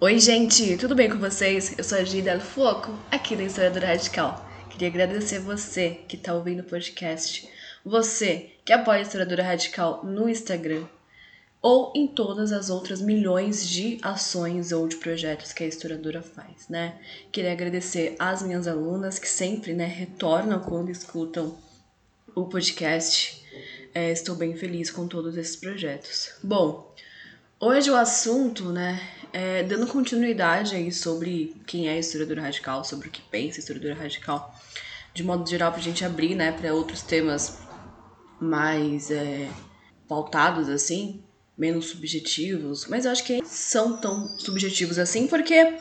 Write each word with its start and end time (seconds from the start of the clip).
Oi, 0.00 0.18
gente, 0.18 0.76
tudo 0.76 0.94
bem 0.94 1.08
com 1.08 1.18
vocês? 1.18 1.78
Eu 1.78 1.84
sou 1.84 1.96
a 1.96 2.04
Gida 2.04 2.38
Foco, 2.40 2.92
aqui 3.10 3.36
da 3.36 3.44
Historiadora 3.44 3.86
Radical. 3.86 4.44
Queria 4.68 4.88
agradecer 4.88 5.38
você 5.38 6.00
que 6.08 6.16
está 6.16 6.34
ouvindo 6.34 6.60
o 6.60 6.64
podcast, 6.64 7.48
você 7.84 8.50
que 8.64 8.72
apoia 8.72 8.98
a 8.98 9.02
Historiadora 9.02 9.44
Radical 9.44 10.04
no 10.04 10.28
Instagram 10.28 10.84
ou 11.62 11.92
em 11.94 12.08
todas 12.08 12.52
as 12.52 12.70
outras 12.70 13.00
milhões 13.00 13.66
de 13.66 13.98
ações 14.02 14.72
ou 14.72 14.86
de 14.88 14.96
projetos 14.96 15.52
que 15.52 15.62
a 15.62 15.66
historiadora 15.68 16.20
faz, 16.20 16.68
né? 16.68 16.98
Queria 17.30 17.52
agradecer 17.52 18.16
às 18.18 18.42
minhas 18.42 18.66
alunas 18.66 19.20
que 19.20 19.28
sempre, 19.28 19.74
né, 19.74 19.86
retornam 19.86 20.60
quando 20.60 20.90
escutam 20.90 21.56
o 22.34 22.44
podcast. 22.46 23.42
É, 23.94 24.10
estou 24.10 24.34
bem 24.34 24.56
feliz 24.56 24.90
com 24.90 25.06
todos 25.06 25.36
esses 25.36 25.54
projetos. 25.54 26.32
Bom, 26.42 26.92
hoje 27.60 27.90
o 27.90 27.96
assunto, 27.96 28.70
né, 28.70 29.00
é 29.34 29.64
dando 29.64 29.88
continuidade 29.88 30.76
aí 30.76 30.92
sobre 30.92 31.56
quem 31.66 31.88
é 31.88 31.94
a 31.94 31.98
historiadora 31.98 32.42
radical, 32.42 32.84
sobre 32.84 33.08
o 33.08 33.10
que 33.10 33.20
pensa 33.20 33.58
a 33.58 33.60
historiadora 33.60 33.96
radical, 33.96 34.54
de 35.12 35.24
modo 35.24 35.50
geral, 35.50 35.72
para 35.72 35.80
a 35.80 35.82
gente 35.82 36.04
abrir, 36.04 36.36
né, 36.36 36.52
para 36.52 36.72
outros 36.72 37.02
temas 37.02 37.58
mais 38.40 39.10
é, 39.10 39.48
pautados 40.06 40.68
assim, 40.68 41.20
menos 41.58 41.86
subjetivos, 41.86 42.86
mas 42.86 43.06
eu 43.06 43.10
acho 43.10 43.24
que 43.24 43.44
são 43.44 43.96
tão 43.96 44.38
subjetivos 44.38 45.00
assim 45.00 45.26
porque 45.26 45.78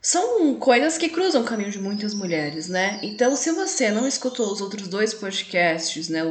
são 0.00 0.54
coisas 0.54 0.96
que 0.96 1.08
cruzam 1.08 1.42
o 1.42 1.44
caminho 1.44 1.72
de 1.72 1.80
muitas 1.80 2.14
mulheres, 2.14 2.68
né? 2.68 3.00
Então, 3.02 3.34
se 3.34 3.50
você 3.50 3.90
não 3.90 4.06
escutou 4.06 4.52
os 4.52 4.60
outros 4.60 4.86
dois 4.86 5.12
podcasts, 5.12 6.08
né, 6.08 6.22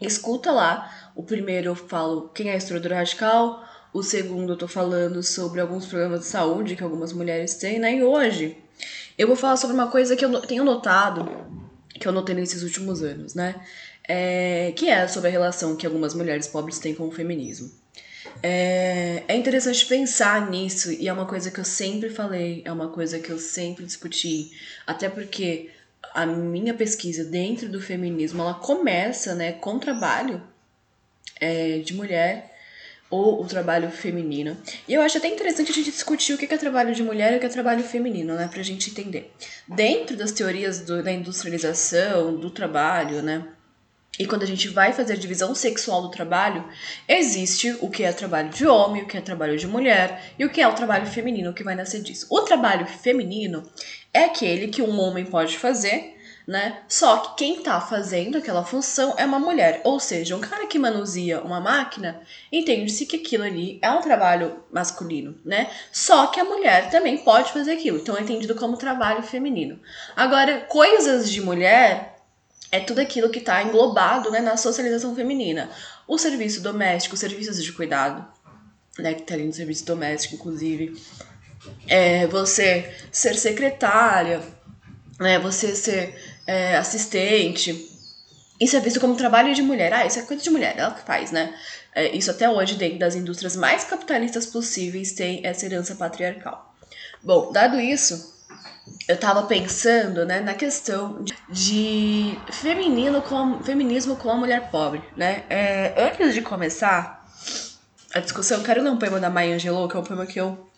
escuta 0.00 0.50
lá. 0.50 1.12
O 1.14 1.22
primeiro 1.22 1.68
eu 1.68 1.74
falo 1.74 2.30
quem 2.30 2.48
é 2.48 2.54
a 2.54 2.56
historiadora 2.56 2.96
radical, 2.96 3.62
o 3.92 4.02
segundo 4.02 4.54
eu 4.54 4.56
tô 4.56 4.66
falando 4.66 5.22
sobre 5.22 5.60
alguns 5.60 5.86
problemas 5.86 6.20
de 6.20 6.26
saúde 6.26 6.76
que 6.76 6.82
algumas 6.82 7.12
mulheres 7.12 7.54
têm, 7.56 7.78
né? 7.78 7.94
E 7.96 8.02
hoje 8.02 8.56
eu 9.18 9.26
vou 9.26 9.36
falar 9.36 9.56
sobre 9.56 9.74
uma 9.74 9.90
coisa 9.90 10.16
que 10.16 10.24
eu 10.24 10.40
tenho 10.40 10.64
notado, 10.64 11.28
que 12.00 12.08
eu 12.08 12.12
notei 12.12 12.34
nesses 12.34 12.62
últimos 12.62 13.02
anos, 13.02 13.34
né? 13.34 13.54
É, 14.08 14.72
que 14.74 14.88
é 14.88 15.06
sobre 15.06 15.28
a 15.28 15.32
relação 15.32 15.76
que 15.76 15.86
algumas 15.86 16.14
mulheres 16.14 16.46
pobres 16.48 16.78
têm 16.78 16.94
com 16.94 17.06
o 17.06 17.12
feminismo. 17.12 17.70
É, 18.42 19.22
é 19.28 19.36
interessante 19.36 19.84
pensar 19.86 20.50
nisso 20.50 20.90
e 20.92 21.08
é 21.08 21.12
uma 21.12 21.26
coisa 21.26 21.50
que 21.50 21.60
eu 21.60 21.64
sempre 21.64 22.08
falei, 22.08 22.62
é 22.64 22.72
uma 22.72 22.88
coisa 22.88 23.18
que 23.18 23.30
eu 23.30 23.38
sempre 23.38 23.84
discuti, 23.84 24.52
até 24.86 25.08
porque 25.08 25.70
a 26.14 26.24
minha 26.26 26.74
pesquisa 26.74 27.24
dentro 27.24 27.68
do 27.68 27.80
feminismo 27.80 28.42
ela 28.42 28.54
começa 28.54 29.34
né, 29.34 29.52
com 29.52 29.78
trabalho 29.78 30.42
é, 31.40 31.78
de 31.78 31.94
mulher 31.94 32.51
ou 33.12 33.42
o 33.42 33.44
trabalho 33.44 33.90
feminino. 33.90 34.56
E 34.88 34.94
eu 34.94 35.02
acho 35.02 35.18
até 35.18 35.28
interessante 35.28 35.70
a 35.70 35.74
gente 35.74 35.90
discutir 35.90 36.32
o 36.32 36.38
que 36.38 36.46
é 36.46 36.56
trabalho 36.56 36.94
de 36.94 37.02
mulher 37.02 37.34
e 37.34 37.36
o 37.36 37.40
que 37.40 37.44
é 37.44 37.48
trabalho 37.50 37.84
feminino, 37.84 38.34
né? 38.34 38.48
Pra 38.50 38.62
gente 38.62 38.90
entender. 38.90 39.30
Dentro 39.68 40.16
das 40.16 40.32
teorias 40.32 40.80
do, 40.80 41.02
da 41.02 41.12
industrialização, 41.12 42.34
do 42.34 42.48
trabalho, 42.48 43.20
né? 43.20 43.44
E 44.18 44.26
quando 44.26 44.44
a 44.44 44.46
gente 44.46 44.66
vai 44.68 44.94
fazer 44.94 45.12
a 45.12 45.16
divisão 45.16 45.54
sexual 45.54 46.00
do 46.00 46.10
trabalho, 46.10 46.64
existe 47.06 47.76
o 47.82 47.90
que 47.90 48.02
é 48.02 48.12
trabalho 48.12 48.48
de 48.48 48.66
homem, 48.66 49.02
o 49.02 49.06
que 49.06 49.18
é 49.18 49.20
trabalho 49.20 49.58
de 49.58 49.66
mulher 49.66 50.32
e 50.38 50.44
o 50.46 50.50
que 50.50 50.62
é 50.62 50.68
o 50.68 50.74
trabalho 50.74 51.06
feminino 51.06 51.52
que 51.52 51.64
vai 51.64 51.74
nascer 51.74 52.00
disso. 52.00 52.26
O 52.30 52.40
trabalho 52.40 52.86
feminino 52.86 53.62
é 54.12 54.24
aquele 54.24 54.68
que 54.68 54.80
um 54.80 54.98
homem 54.98 55.26
pode 55.26 55.58
fazer, 55.58 56.16
né? 56.46 56.82
Só 56.88 57.18
que 57.18 57.36
quem 57.36 57.62
tá 57.62 57.80
fazendo 57.80 58.38
aquela 58.38 58.64
função 58.64 59.14
é 59.16 59.24
uma 59.24 59.38
mulher, 59.38 59.80
ou 59.84 60.00
seja, 60.00 60.36
um 60.36 60.40
cara 60.40 60.66
que 60.66 60.78
manuseia 60.78 61.40
uma 61.40 61.60
máquina, 61.60 62.20
entende-se 62.50 63.06
que 63.06 63.16
aquilo 63.16 63.44
ali 63.44 63.78
é 63.80 63.90
um 63.90 64.00
trabalho 64.00 64.62
masculino, 64.72 65.38
né? 65.44 65.70
Só 65.92 66.26
que 66.26 66.40
a 66.40 66.44
mulher 66.44 66.90
também 66.90 67.18
pode 67.18 67.52
fazer 67.52 67.72
aquilo, 67.72 67.98
então 67.98 68.16
é 68.16 68.20
entendido 68.22 68.54
como 68.54 68.76
trabalho 68.76 69.22
feminino. 69.22 69.78
Agora, 70.16 70.60
coisas 70.62 71.30
de 71.30 71.40
mulher 71.40 72.12
é 72.72 72.80
tudo 72.80 73.00
aquilo 73.00 73.28
que 73.28 73.38
está 73.38 73.62
englobado 73.62 74.30
né, 74.30 74.40
na 74.40 74.56
socialização 74.56 75.14
feminina. 75.14 75.70
O 76.08 76.16
serviço 76.16 76.62
doméstico, 76.62 77.14
os 77.14 77.20
serviços 77.20 77.62
de 77.62 77.70
cuidado, 77.72 78.26
né, 78.98 79.12
que 79.14 79.22
tá 79.22 79.34
ali 79.34 79.44
no 79.44 79.52
serviço 79.52 79.84
doméstico, 79.84 80.36
inclusive. 80.36 81.00
É, 81.86 82.26
você 82.26 82.92
ser 83.12 83.36
secretária, 83.36 84.42
né, 85.20 85.38
você 85.38 85.76
ser 85.76 86.31
é, 86.46 86.76
assistente. 86.76 87.88
Isso 88.60 88.76
é 88.76 88.80
visto 88.80 89.00
como 89.00 89.16
trabalho 89.16 89.54
de 89.54 89.62
mulher. 89.62 89.92
Ah, 89.92 90.06
isso 90.06 90.18
é 90.18 90.22
coisa 90.22 90.42
de 90.42 90.50
mulher, 90.50 90.74
ela 90.76 90.94
que 90.94 91.02
faz, 91.02 91.30
né? 91.30 91.54
É, 91.94 92.16
isso 92.16 92.30
até 92.30 92.48
hoje, 92.48 92.76
dentro 92.76 92.98
das 92.98 93.14
indústrias 93.14 93.56
mais 93.56 93.84
capitalistas 93.84 94.46
possíveis, 94.46 95.12
tem 95.12 95.40
essa 95.44 95.66
herança 95.66 95.94
patriarcal. 95.94 96.74
Bom, 97.22 97.52
dado 97.52 97.78
isso, 97.80 98.32
eu 99.08 99.16
tava 99.16 99.42
pensando 99.44 100.24
né, 100.24 100.40
na 100.40 100.54
questão 100.54 101.22
de, 101.22 101.34
de 101.48 102.38
feminino 102.50 103.22
com, 103.22 103.62
feminismo 103.62 104.16
com 104.16 104.30
a 104.30 104.36
mulher 104.36 104.70
pobre, 104.70 105.02
né? 105.16 105.44
É, 105.50 105.94
antes 106.08 106.34
de 106.34 106.40
começar 106.40 107.26
a 108.14 108.20
discussão, 108.20 108.58
eu 108.58 108.64
quero 108.64 108.82
ler 108.82 108.90
um 108.90 108.98
poema 108.98 109.20
da 109.20 109.30
Maya 109.30 109.54
Angelou, 109.54 109.88
que 109.88 109.96
é 109.96 110.00
um 110.00 110.04
poema 110.04 110.26
que 110.26 110.40
eu 110.40 110.70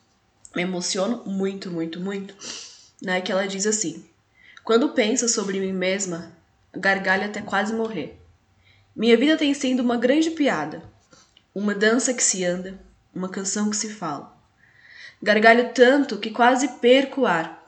me 0.54 0.62
emociono 0.62 1.22
muito, 1.26 1.70
muito, 1.70 2.00
muito, 2.00 2.34
né? 3.02 3.20
Que 3.20 3.32
ela 3.32 3.46
diz 3.46 3.66
assim: 3.66 4.04
quando 4.64 4.88
penso 4.88 5.28
sobre 5.28 5.60
mim 5.60 5.74
mesma, 5.74 6.32
gargalho 6.72 7.26
até 7.26 7.42
quase 7.42 7.74
morrer. 7.74 8.18
Minha 8.96 9.14
vida 9.14 9.36
tem 9.36 9.52
sido 9.52 9.80
uma 9.80 9.98
grande 9.98 10.30
piada, 10.30 10.82
uma 11.54 11.74
dança 11.74 12.14
que 12.14 12.22
se 12.22 12.42
anda, 12.46 12.80
uma 13.14 13.28
canção 13.28 13.68
que 13.68 13.76
se 13.76 13.92
fala. 13.92 14.34
Gargalho 15.22 15.74
tanto 15.74 16.18
que 16.18 16.30
quase 16.30 16.66
perco 16.78 17.22
o 17.22 17.26
ar 17.26 17.62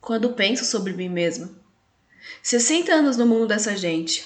quando 0.00 0.32
penso 0.32 0.64
sobre 0.64 0.94
mim 0.94 1.10
mesma. 1.10 1.50
60 2.42 2.90
anos 2.90 3.18
no 3.18 3.26
mundo 3.26 3.48
dessa 3.48 3.76
gente. 3.76 4.24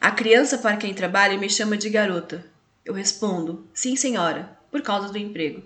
A 0.00 0.12
criança 0.12 0.56
para 0.56 0.76
quem 0.76 0.94
trabalha 0.94 1.36
me 1.36 1.50
chama 1.50 1.76
de 1.76 1.90
garota. 1.90 2.46
Eu 2.84 2.94
respondo: 2.94 3.68
Sim, 3.74 3.96
senhora, 3.96 4.56
por 4.70 4.82
causa 4.82 5.08
do 5.08 5.18
emprego. 5.18 5.62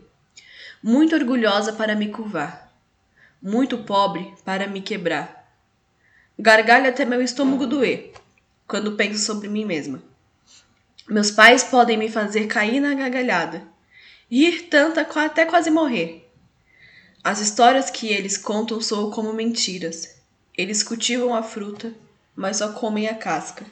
Muito 0.83 1.15
orgulhosa 1.15 1.75
para 1.75 1.95
me 1.95 2.09
curvar. 2.09 2.73
Muito 3.41 3.79
pobre 3.79 4.35
para 4.45 4.67
me 4.67 4.81
quebrar 4.81 5.44
Gargalho 6.39 6.89
até 6.89 7.05
meu 7.05 7.23
estômago 7.23 7.67
doer 7.67 8.13
quando 8.67 8.97
penso 8.97 9.19
sobre 9.21 9.49
mim 9.49 9.65
mesma. 9.65 10.03
Meus 11.09 11.31
pais 11.31 11.63
podem 11.63 11.97
me 11.97 12.09
fazer 12.09 12.47
cair 12.47 12.81
na 12.81 12.95
gargalhada, 12.95 13.63
rir 14.31 14.63
tanto 14.63 14.99
até 14.99 15.45
quase 15.45 15.71
morrer. 15.71 16.29
As 17.23 17.41
histórias 17.41 17.89
que 17.89 18.09
eles 18.09 18.37
contam 18.37 18.81
soam 18.81 19.11
como 19.11 19.33
mentiras. 19.33 20.17
Eles 20.57 20.83
cultivam 20.83 21.35
a 21.35 21.43
fruta, 21.43 21.93
mas 22.35 22.59
só 22.59 22.73
comem 22.73 23.09
a 23.09 23.15
casca. 23.15 23.65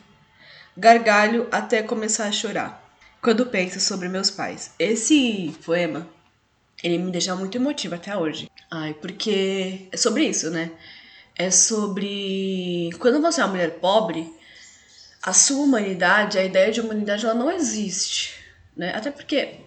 Gargalho 0.76 1.48
até 1.50 1.82
começar 1.82 2.26
a 2.26 2.32
chorar 2.32 2.82
quando 3.20 3.46
penso 3.46 3.78
sobre 3.78 4.08
meus 4.08 4.30
pais. 4.30 4.72
Esse 4.78 5.54
poema, 5.64 6.08
ele 6.82 6.98
me 6.98 7.10
deixa 7.10 7.36
muito 7.36 7.56
emotiva 7.58 7.96
até 7.96 8.16
hoje. 8.16 8.50
Ai, 8.70 8.94
porque 8.94 9.88
é 9.92 9.96
sobre 9.96 10.24
isso, 10.24 10.50
né? 10.50 10.70
É 11.36 11.50
sobre 11.50 12.90
quando 12.98 13.20
você 13.20 13.40
é 13.40 13.44
uma 13.44 13.52
mulher 13.52 13.78
pobre, 13.80 14.32
a 15.22 15.32
sua 15.32 15.64
humanidade, 15.64 16.38
a 16.38 16.44
ideia 16.44 16.72
de 16.72 16.80
humanidade, 16.80 17.24
ela 17.24 17.34
não 17.34 17.50
existe, 17.50 18.34
né? 18.76 18.92
Até 18.94 19.10
porque 19.10 19.60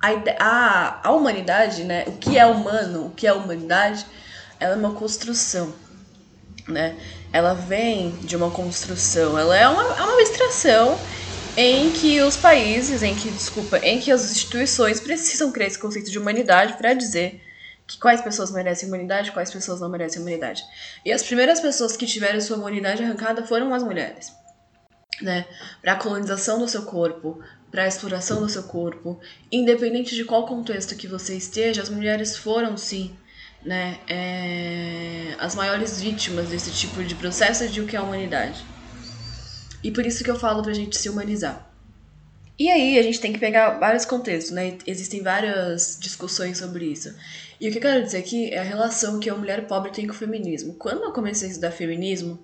a, 0.00 0.08
a, 0.38 1.08
a 1.08 1.12
humanidade, 1.12 1.84
né? 1.84 2.04
O 2.06 2.12
que 2.12 2.38
é 2.38 2.46
humano, 2.46 3.06
o 3.06 3.10
que 3.10 3.26
é 3.26 3.32
humanidade, 3.32 4.06
ela 4.58 4.74
é 4.74 4.76
uma 4.76 4.94
construção, 4.94 5.74
né? 6.66 6.96
Ela 7.32 7.54
vem 7.54 8.10
de 8.22 8.36
uma 8.36 8.50
construção, 8.50 9.38
ela 9.38 9.56
é 9.56 9.68
uma, 9.68 9.82
é 9.82 10.02
uma 10.02 10.14
abstração 10.14 10.98
em 11.56 11.90
que 11.90 12.20
os 12.22 12.36
países, 12.36 13.02
em 13.02 13.14
que, 13.14 13.30
desculpa, 13.30 13.78
em 13.78 14.00
que 14.00 14.10
as 14.10 14.30
instituições 14.30 15.00
precisam 15.00 15.52
criar 15.52 15.66
esse 15.66 15.78
conceito 15.78 16.10
de 16.10 16.18
humanidade 16.18 16.74
para 16.74 16.94
dizer 16.94 17.40
quais 18.00 18.20
pessoas 18.20 18.50
merecem 18.50 18.88
imunidade, 18.88 19.32
quais 19.32 19.50
pessoas 19.50 19.80
não 19.80 19.88
merecem 19.88 20.20
imunidade. 20.20 20.64
E 21.04 21.12
as 21.12 21.22
primeiras 21.22 21.60
pessoas 21.60 21.96
que 21.96 22.06
tiveram 22.06 22.40
sua 22.40 22.56
imunidade 22.56 23.02
arrancada 23.02 23.44
foram 23.44 23.72
as 23.72 23.82
mulheres, 23.82 24.32
né? 25.20 25.46
Para 25.80 25.92
a 25.92 25.96
colonização 25.96 26.58
do 26.58 26.68
seu 26.68 26.82
corpo, 26.84 27.42
para 27.70 27.84
a 27.84 27.88
exploração 27.88 28.40
do 28.40 28.48
seu 28.48 28.64
corpo, 28.64 29.18
independente 29.50 30.14
de 30.14 30.24
qual 30.24 30.46
contexto 30.46 30.94
que 30.94 31.08
você 31.08 31.34
esteja, 31.36 31.80
as 31.80 31.88
mulheres 31.88 32.36
foram 32.36 32.76
sim, 32.76 33.16
né, 33.64 33.98
é, 34.08 35.36
as 35.38 35.54
maiores 35.54 36.00
vítimas 36.00 36.48
desse 36.48 36.70
tipo 36.72 37.02
de 37.02 37.14
processo 37.14 37.68
de 37.68 37.80
o 37.80 37.86
que 37.86 37.96
é 37.96 37.98
a 37.98 38.02
humanidade. 38.02 38.62
E 39.82 39.90
por 39.90 40.04
isso 40.04 40.22
que 40.22 40.30
eu 40.30 40.38
falo 40.38 40.62
pra 40.62 40.72
gente 40.72 40.96
se 40.96 41.08
humanizar. 41.08 41.71
E 42.62 42.70
aí 42.70 42.96
a 42.96 43.02
gente 43.02 43.18
tem 43.18 43.32
que 43.32 43.40
pegar 43.40 43.70
vários 43.80 44.04
contextos, 44.04 44.52
né? 44.52 44.78
Existem 44.86 45.20
várias 45.20 45.98
discussões 46.00 46.58
sobre 46.58 46.84
isso. 46.84 47.12
E 47.60 47.68
o 47.68 47.72
que 47.72 47.78
eu 47.78 47.82
quero 47.82 48.04
dizer 48.04 48.18
aqui 48.18 48.50
é 48.50 48.58
a 48.58 48.62
relação 48.62 49.18
que 49.18 49.28
a 49.28 49.34
mulher 49.34 49.66
pobre 49.66 49.90
tem 49.90 50.06
com 50.06 50.12
o 50.12 50.16
feminismo. 50.16 50.74
Quando 50.74 51.02
eu 51.02 51.10
comecei 51.10 51.48
a 51.48 51.50
estudar 51.50 51.72
feminismo, 51.72 52.38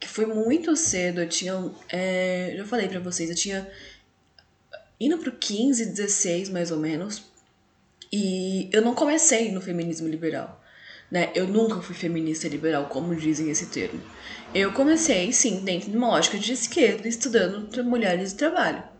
que 0.00 0.08
foi 0.08 0.26
muito 0.26 0.74
cedo, 0.74 1.20
eu 1.20 1.28
tinha. 1.28 1.70
É, 1.88 2.52
já 2.56 2.64
falei 2.64 2.88
pra 2.88 2.98
vocês, 2.98 3.30
eu 3.30 3.36
tinha. 3.36 3.70
indo 4.98 5.16
pro 5.18 5.30
15, 5.30 5.86
16 5.86 6.48
mais 6.48 6.72
ou 6.72 6.78
menos. 6.80 7.22
E 8.12 8.68
eu 8.72 8.82
não 8.82 8.92
comecei 8.92 9.52
no 9.52 9.60
feminismo 9.60 10.08
liberal. 10.08 10.60
Né? 11.08 11.30
Eu 11.32 11.46
nunca 11.46 11.80
fui 11.80 11.94
feminista 11.94 12.48
liberal, 12.48 12.86
como 12.86 13.14
dizem 13.14 13.48
esse 13.48 13.66
termo. 13.66 14.02
Eu 14.52 14.72
comecei, 14.72 15.32
sim, 15.32 15.60
dentro 15.62 15.92
de 15.92 15.96
uma 15.96 16.08
lógica 16.08 16.36
de 16.36 16.52
esquerda, 16.54 17.06
estudando 17.06 17.84
mulheres 17.84 18.32
e 18.32 18.36
trabalho. 18.36 18.90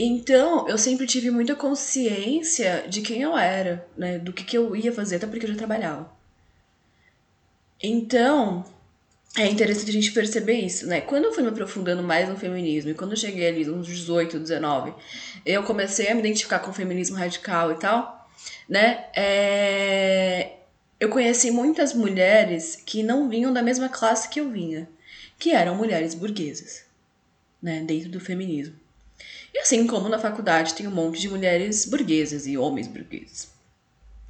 Então, 0.00 0.68
eu 0.68 0.78
sempre 0.78 1.08
tive 1.08 1.28
muita 1.28 1.56
consciência 1.56 2.86
de 2.88 3.02
quem 3.02 3.20
eu 3.20 3.36
era, 3.36 3.84
né? 3.96 4.16
Do 4.18 4.32
que, 4.32 4.44
que 4.44 4.56
eu 4.56 4.76
ia 4.76 4.92
fazer, 4.92 5.16
até 5.16 5.26
porque 5.26 5.44
eu 5.44 5.50
já 5.50 5.56
trabalhava. 5.56 6.08
Então, 7.82 8.64
é 9.36 9.46
interessante 9.46 9.90
a 9.90 9.92
gente 9.92 10.12
perceber 10.12 10.60
isso, 10.60 10.86
né? 10.86 11.00
Quando 11.00 11.24
eu 11.24 11.32
fui 11.32 11.42
me 11.42 11.48
aprofundando 11.48 12.02
mais 12.02 12.28
no 12.28 12.36
feminismo, 12.36 12.92
e 12.92 12.94
quando 12.94 13.12
eu 13.12 13.16
cheguei 13.16 13.48
ali 13.48 13.68
uns 13.68 13.88
18, 13.88 14.38
19, 14.38 14.94
eu 15.44 15.64
comecei 15.64 16.08
a 16.08 16.14
me 16.14 16.20
identificar 16.20 16.60
com 16.60 16.70
o 16.70 16.74
feminismo 16.74 17.16
radical 17.16 17.72
e 17.72 17.78
tal, 17.78 18.30
né? 18.68 19.06
É... 19.16 20.52
Eu 21.00 21.08
conheci 21.08 21.50
muitas 21.50 21.92
mulheres 21.92 22.76
que 22.76 23.02
não 23.02 23.28
vinham 23.28 23.52
da 23.52 23.62
mesma 23.62 23.88
classe 23.88 24.28
que 24.28 24.40
eu 24.40 24.48
vinha, 24.48 24.88
que 25.38 25.50
eram 25.50 25.74
mulheres 25.76 26.14
burguesas, 26.14 26.84
né? 27.60 27.82
Dentro 27.82 28.10
do 28.10 28.20
feminismo. 28.20 28.74
E 29.54 29.58
assim 29.60 29.86
como 29.86 30.08
na 30.08 30.18
faculdade 30.18 30.74
tem 30.74 30.86
um 30.86 30.90
monte 30.90 31.20
de 31.20 31.28
mulheres 31.28 31.86
burguesas 31.86 32.46
e 32.46 32.56
homens 32.56 32.86
burgueses, 32.86 33.48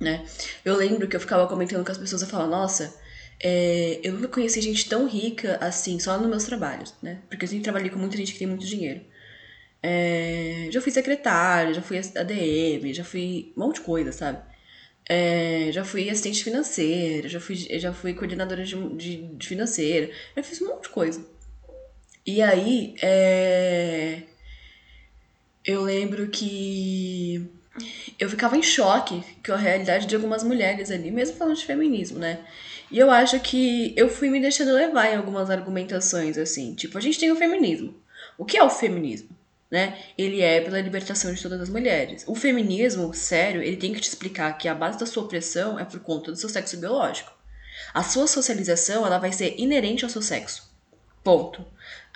né? 0.01 0.25
Eu 0.65 0.77
lembro 0.77 1.09
que 1.09 1.17
eu 1.17 1.21
ficava 1.21 1.47
comentando 1.47 1.85
com 1.85 1.93
as 1.93 1.99
pessoas, 1.99 2.23
eu 2.23 2.29
falava, 2.29 2.51
nossa 2.51 2.95
é, 3.41 4.01
eu 4.03 4.15
nunca 4.15 4.29
conheci 4.29 4.61
gente 4.61 4.89
tão 4.89 5.07
rica 5.07 5.59
assim, 5.61 5.99
só 6.01 6.19
nos 6.19 6.29
meus 6.29 6.45
trabalhos, 6.45 6.95
né? 7.03 7.19
Porque 7.29 7.45
eu 7.45 7.49
sempre 7.49 7.65
trabalhei 7.65 7.91
com 7.91 7.99
muita 7.99 8.17
gente 8.17 8.33
que 8.33 8.39
tem 8.39 8.49
muito 8.49 8.67
dinheiro. 8.67 9.01
É, 9.83 10.69
já 10.73 10.81
fui 10.81 10.91
secretária, 10.91 11.73
já 11.75 11.83
fui 11.83 11.99
ADM, 11.99 12.93
já 12.93 13.05
fui 13.05 13.53
um 13.57 13.61
monte 13.61 13.77
de 13.77 13.83
coisa, 13.83 14.11
sabe? 14.13 14.43
É, 15.09 15.71
já 15.73 15.85
fui 15.85 16.11
assistente 16.11 16.45
financeira, 16.45 17.29
já 17.29 17.41
fui, 17.41 17.57
já 17.57 17.93
fui 17.93 18.13
coordenadora 18.13 18.65
de, 18.65 18.75
de, 18.97 19.17
de 19.37 19.47
financeira, 19.47 20.11
já 20.37 20.43
fiz 20.43 20.61
um 20.61 20.69
monte 20.69 20.85
de 20.85 20.89
coisa. 20.91 21.25
E 22.27 22.43
aí, 22.43 22.95
é, 23.01 24.23
eu 25.69 25.83
lembro 25.83 26.29
que 26.29 27.47
eu 28.19 28.31
ficava 28.31 28.57
em 28.57 28.63
choque 28.63 29.23
com 29.45 29.53
a 29.53 29.57
realidade 29.57 30.07
de 30.07 30.17
algumas 30.17 30.43
mulheres 30.43 30.91
ali, 30.91 31.11
mesmo 31.11 31.37
falando 31.37 31.57
de 31.57 31.67
feminismo, 31.67 32.19
né? 32.19 32.41
E 32.91 32.99
eu 32.99 33.11
acho 33.11 33.39
que 33.41 33.93
eu 33.95 34.09
fui 34.09 34.31
me 34.31 34.41
deixando 34.41 34.73
levar 34.73 35.13
em 35.13 35.17
algumas 35.17 35.51
argumentações, 35.51 36.39
assim. 36.39 36.75
Tipo, 36.75 36.97
a 36.97 37.03
gente 37.03 37.19
tem 37.19 37.31
o 37.31 37.37
feminismo. 37.37 37.95
O 38.39 38.47
que 38.47 38.57
é 38.57 38.65
o 38.65 38.71
feminismo? 38.71 39.29
Né? 39.71 39.99
Ele 40.17 40.41
é 40.41 40.63
pela 40.63 40.81
libertação 40.81 41.35
de 41.35 41.43
todas 41.43 41.61
as 41.61 41.69
mulheres. 41.69 42.25
O 42.27 42.35
feminismo, 42.35 43.13
sério, 43.13 43.63
ele 43.63 43.77
tem 43.77 43.93
que 43.93 44.01
te 44.01 44.09
explicar 44.09 44.57
que 44.57 44.69
a 44.69 44.75
base 44.75 44.99
da 44.99 45.05
sua 45.05 45.25
opressão 45.25 45.79
é 45.79 45.85
por 45.85 46.01
conta 46.01 46.33
do 46.33 46.39
seu 46.39 46.49
sexo 46.49 46.79
biológico. 46.79 47.31
A 47.93 48.03
sua 48.03 48.27
socialização, 48.27 49.05
ela 49.05 49.19
vai 49.19 49.33
ser 49.33 49.55
inerente 49.59 50.03
ao 50.05 50.11
seu 50.11 50.23
sexo. 50.23 50.73
Ponto. 51.23 51.63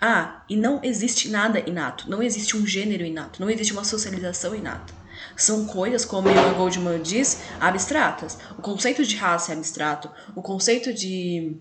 Ah, 0.05 0.43
e 0.49 0.57
não 0.57 0.81
existe 0.83 1.29
nada 1.29 1.61
inato. 1.61 2.11
Não 2.11 2.21
existe 2.21 2.57
um 2.57 2.67
gênero 2.67 3.05
inato. 3.05 3.41
Não 3.41 3.49
existe 3.49 3.73
uma 3.73 3.85
socialização 3.85 4.53
inata. 4.53 4.93
São 5.37 5.65
coisas, 5.65 6.05
como 6.05 6.29
a 6.29 6.53
Goldman 6.55 7.01
diz, 7.01 7.39
abstratas. 7.61 8.37
O 8.59 8.63
conceito 8.63 9.05
de 9.05 9.15
raça 9.15 9.53
é 9.53 9.57
abstrato. 9.57 10.11
O 10.35 10.43
conceito 10.43 10.93
de. 10.93 11.57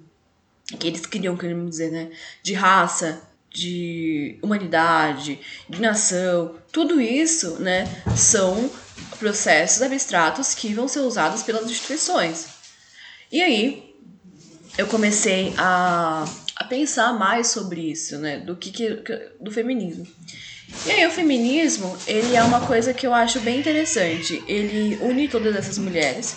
que 0.80 0.88
eles 0.88 1.06
queriam, 1.06 1.38
queriam 1.38 1.70
dizer, 1.70 1.92
né? 1.92 2.10
De 2.42 2.56
raça, 2.56 3.22
de 3.48 4.40
humanidade, 4.42 5.40
de 5.70 5.80
nação, 5.80 6.56
tudo 6.72 7.00
isso, 7.00 7.60
né? 7.60 7.86
São 8.18 8.72
processos 9.20 9.84
abstratos 9.84 10.56
que 10.56 10.74
vão 10.74 10.88
ser 10.88 11.02
usados 11.02 11.44
pelas 11.44 11.70
instituições. 11.70 12.48
E 13.32 13.40
aí, 13.40 13.96
eu 14.80 14.88
comecei 14.88 15.54
a, 15.60 16.26
a 16.62 16.64
pensar 16.64 17.12
mais 17.14 17.48
sobre 17.48 17.92
isso, 17.92 18.20
né? 18.20 18.38
Do 18.38 18.56
que, 18.56 18.72
que 18.72 19.32
do 19.40 19.52
feminismo. 19.52 20.06
E 20.86 20.92
aí 20.92 21.06
o 21.08 21.12
feminismo, 21.12 21.98
ele 22.06 22.36
é 22.36 22.44
uma 22.44 22.66
coisa 22.66 22.94
que 22.94 23.06
eu 23.06 23.14
acho 23.14 23.40
bem 23.40 23.60
interessante. 23.60 24.44
Ele 24.48 24.96
une 25.02 25.28
todas 25.28 25.56
essas 25.56 25.80
mulheres, 25.80 26.36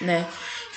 né? 0.00 0.26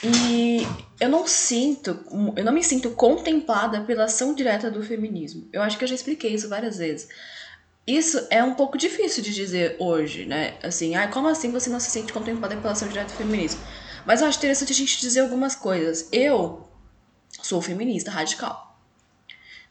E 0.03 0.65
eu 0.99 1.09
não 1.09 1.25
sinto, 1.25 1.99
eu 2.35 2.43
não 2.43 2.53
me 2.53 2.63
sinto 2.63 2.91
contemplada 2.91 3.81
pela 3.81 4.05
ação 4.05 4.33
direta 4.33 4.69
do 4.69 4.83
feminismo. 4.83 5.49
Eu 5.51 5.63
acho 5.63 5.77
que 5.77 5.83
eu 5.83 5.87
já 5.87 5.95
expliquei 5.95 6.33
isso 6.33 6.47
várias 6.47 6.77
vezes. 6.77 7.09
Isso 7.85 8.27
é 8.29 8.43
um 8.43 8.53
pouco 8.53 8.77
difícil 8.77 9.23
de 9.23 9.33
dizer 9.33 9.75
hoje, 9.79 10.25
né? 10.25 10.53
Assim, 10.61 10.95
ah, 10.95 11.07
como 11.07 11.27
assim 11.27 11.51
você 11.51 11.69
não 11.69 11.79
se 11.79 11.89
sente 11.89 12.13
contemplada 12.13 12.55
pela 12.55 12.73
ação 12.73 12.87
direta 12.87 13.11
do 13.11 13.17
feminismo? 13.17 13.59
Mas 14.05 14.21
eu 14.21 14.27
acho 14.27 14.37
interessante 14.37 14.71
a 14.71 14.75
gente 14.75 14.99
dizer 14.99 15.21
algumas 15.21 15.55
coisas. 15.55 16.07
Eu 16.11 16.70
sou 17.41 17.61
feminista 17.61 18.11
radical. 18.11 18.79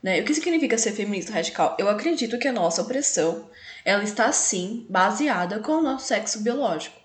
Né? 0.03 0.21
O 0.21 0.25
que 0.25 0.35
significa 0.35 0.79
ser 0.79 0.93
feminista 0.93 1.33
radical? 1.33 1.77
Eu 1.79 1.89
acredito 1.89 2.39
que 2.39 2.49
a 2.49 2.53
nossa 2.53 2.83
opressão 2.83 3.49
ela 3.85 4.03
está 4.03 4.33
sim 4.33 4.87
baseada 4.89 5.59
com 5.61 5.73
o 5.73 5.83
nosso 5.83 6.07
sexo 6.07 6.41
biológico 6.41 6.97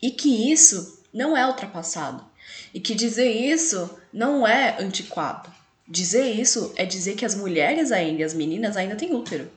e 0.00 0.10
que 0.10 0.50
isso 0.50 1.00
não 1.12 1.36
é 1.36 1.46
ultrapassado 1.46 2.24
e 2.74 2.80
que 2.80 2.94
dizer 2.94 3.30
isso 3.30 3.98
não 4.12 4.46
é 4.46 4.80
antiquado. 4.80 5.52
Dizer 5.86 6.30
isso 6.30 6.72
é 6.76 6.84
dizer 6.84 7.16
que 7.16 7.24
as 7.24 7.34
mulheres 7.34 7.92
ainda, 7.92 8.24
as 8.24 8.34
meninas 8.34 8.76
ainda 8.76 8.96
têm 8.96 9.14
útero, 9.14 9.50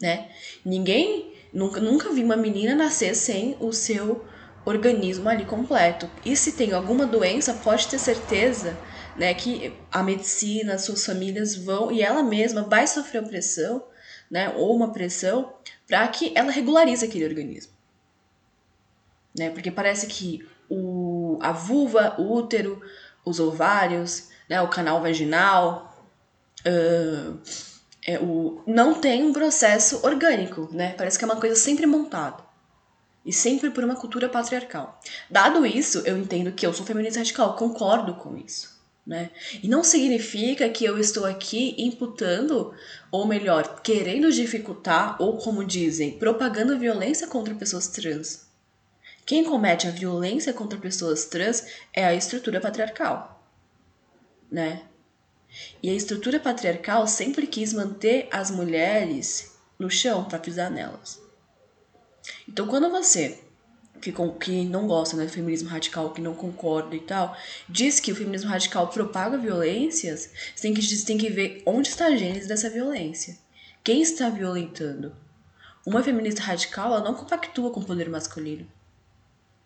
né? 0.00 0.30
Ninguém 0.64 1.34
nunca 1.52 1.80
nunca 1.80 2.10
vi 2.12 2.24
uma 2.24 2.36
menina 2.36 2.74
nascer 2.74 3.14
sem 3.14 3.56
o 3.60 3.72
seu 3.72 4.24
organismo 4.64 5.28
ali 5.28 5.44
completo. 5.44 6.08
E 6.24 6.36
se 6.36 6.52
tem 6.52 6.72
alguma 6.72 7.06
doença, 7.06 7.54
pode 7.54 7.88
ter 7.88 7.98
certeza 7.98 8.76
né, 9.16 9.32
que 9.34 9.72
a 9.90 10.02
medicina, 10.02 10.78
suas 10.78 11.04
famílias 11.04 11.56
vão 11.56 11.90
e 11.90 12.02
ela 12.02 12.22
mesma 12.22 12.62
vai 12.62 12.86
sofrer 12.86 13.22
opressão, 13.22 13.84
né, 14.30 14.52
ou 14.56 14.74
uma 14.74 14.92
pressão 14.92 15.52
para 15.86 16.06
que 16.08 16.32
ela 16.34 16.50
regularize 16.50 17.04
aquele 17.04 17.24
organismo. 17.24 17.72
Né? 19.36 19.50
Porque 19.50 19.70
parece 19.70 20.06
que 20.06 20.46
o, 20.68 21.38
a 21.40 21.52
vulva, 21.52 22.14
o 22.18 22.32
útero, 22.32 22.80
os 23.24 23.40
ovários, 23.40 24.28
né, 24.48 24.60
o 24.62 24.68
canal 24.68 25.00
vaginal, 25.00 26.06
uh, 26.66 27.38
é, 28.06 28.18
o, 28.18 28.62
não 28.66 28.94
tem 28.94 29.24
um 29.24 29.32
processo 29.32 30.00
orgânico, 30.04 30.68
né? 30.72 30.94
Parece 30.96 31.18
que 31.18 31.24
é 31.24 31.28
uma 31.28 31.40
coisa 31.40 31.54
sempre 31.54 31.86
montada. 31.86 32.42
E 33.24 33.32
sempre 33.32 33.70
por 33.70 33.84
uma 33.84 33.96
cultura 33.96 34.28
patriarcal. 34.28 34.98
Dado 35.28 35.66
isso, 35.66 35.98
eu 36.06 36.16
entendo 36.16 36.52
que 36.52 36.66
eu 36.66 36.72
sou 36.72 36.86
feminista 36.86 37.18
radical, 37.18 37.54
concordo 37.54 38.14
com 38.14 38.36
isso. 38.36 38.80
Né? 39.06 39.30
E 39.62 39.68
não 39.68 39.82
significa 39.82 40.68
que 40.68 40.84
eu 40.84 40.98
estou 40.98 41.24
aqui 41.24 41.74
imputando, 41.78 42.72
ou 43.10 43.26
melhor, 43.26 43.80
querendo 43.82 44.30
dificultar, 44.30 45.20
ou 45.20 45.36
como 45.36 45.64
dizem, 45.64 46.18
propagando 46.18 46.78
violência 46.78 47.26
contra 47.26 47.54
pessoas 47.54 47.88
trans. 47.88 48.46
Quem 49.26 49.44
comete 49.44 49.86
a 49.86 49.90
violência 49.90 50.52
contra 50.52 50.78
pessoas 50.78 51.24
trans 51.26 51.64
é 51.92 52.04
a 52.04 52.14
estrutura 52.14 52.60
patriarcal, 52.60 53.44
né? 54.50 54.82
E 55.82 55.90
a 55.90 55.94
estrutura 55.94 56.38
patriarcal 56.38 57.06
sempre 57.06 57.46
quis 57.46 57.72
manter 57.72 58.28
as 58.30 58.50
mulheres 58.50 59.56
no 59.78 59.90
chão 59.90 60.24
para 60.24 60.38
pisar 60.38 60.70
nelas. 60.70 61.20
Então, 62.50 62.66
quando 62.66 62.90
você 62.90 63.38
que, 64.00 64.12
que 64.40 64.64
não 64.64 64.88
gosta 64.88 65.16
né, 65.16 65.24
do 65.24 65.30
feminismo 65.30 65.68
radical, 65.68 66.12
que 66.12 66.20
não 66.20 66.34
concorda 66.34 66.96
e 66.96 67.00
tal, 67.00 67.36
diz 67.68 68.00
que 68.00 68.10
o 68.10 68.16
feminismo 68.16 68.50
radical 68.50 68.88
propaga 68.88 69.38
violências, 69.38 70.30
você 70.52 70.62
tem 70.62 70.74
que, 70.74 70.82
você 70.82 71.06
tem 71.06 71.16
que 71.16 71.30
ver 71.30 71.62
onde 71.64 71.88
está 71.88 72.06
a 72.06 72.16
gênese 72.16 72.48
dessa 72.48 72.68
violência. 72.68 73.38
Quem 73.84 74.02
está 74.02 74.28
violentando? 74.28 75.14
Uma 75.86 76.02
feminista 76.02 76.42
radical 76.42 76.92
ela 76.92 77.04
não 77.04 77.14
compactua 77.14 77.70
com 77.70 77.78
o 77.78 77.84
poder 77.84 78.10
masculino. 78.10 78.66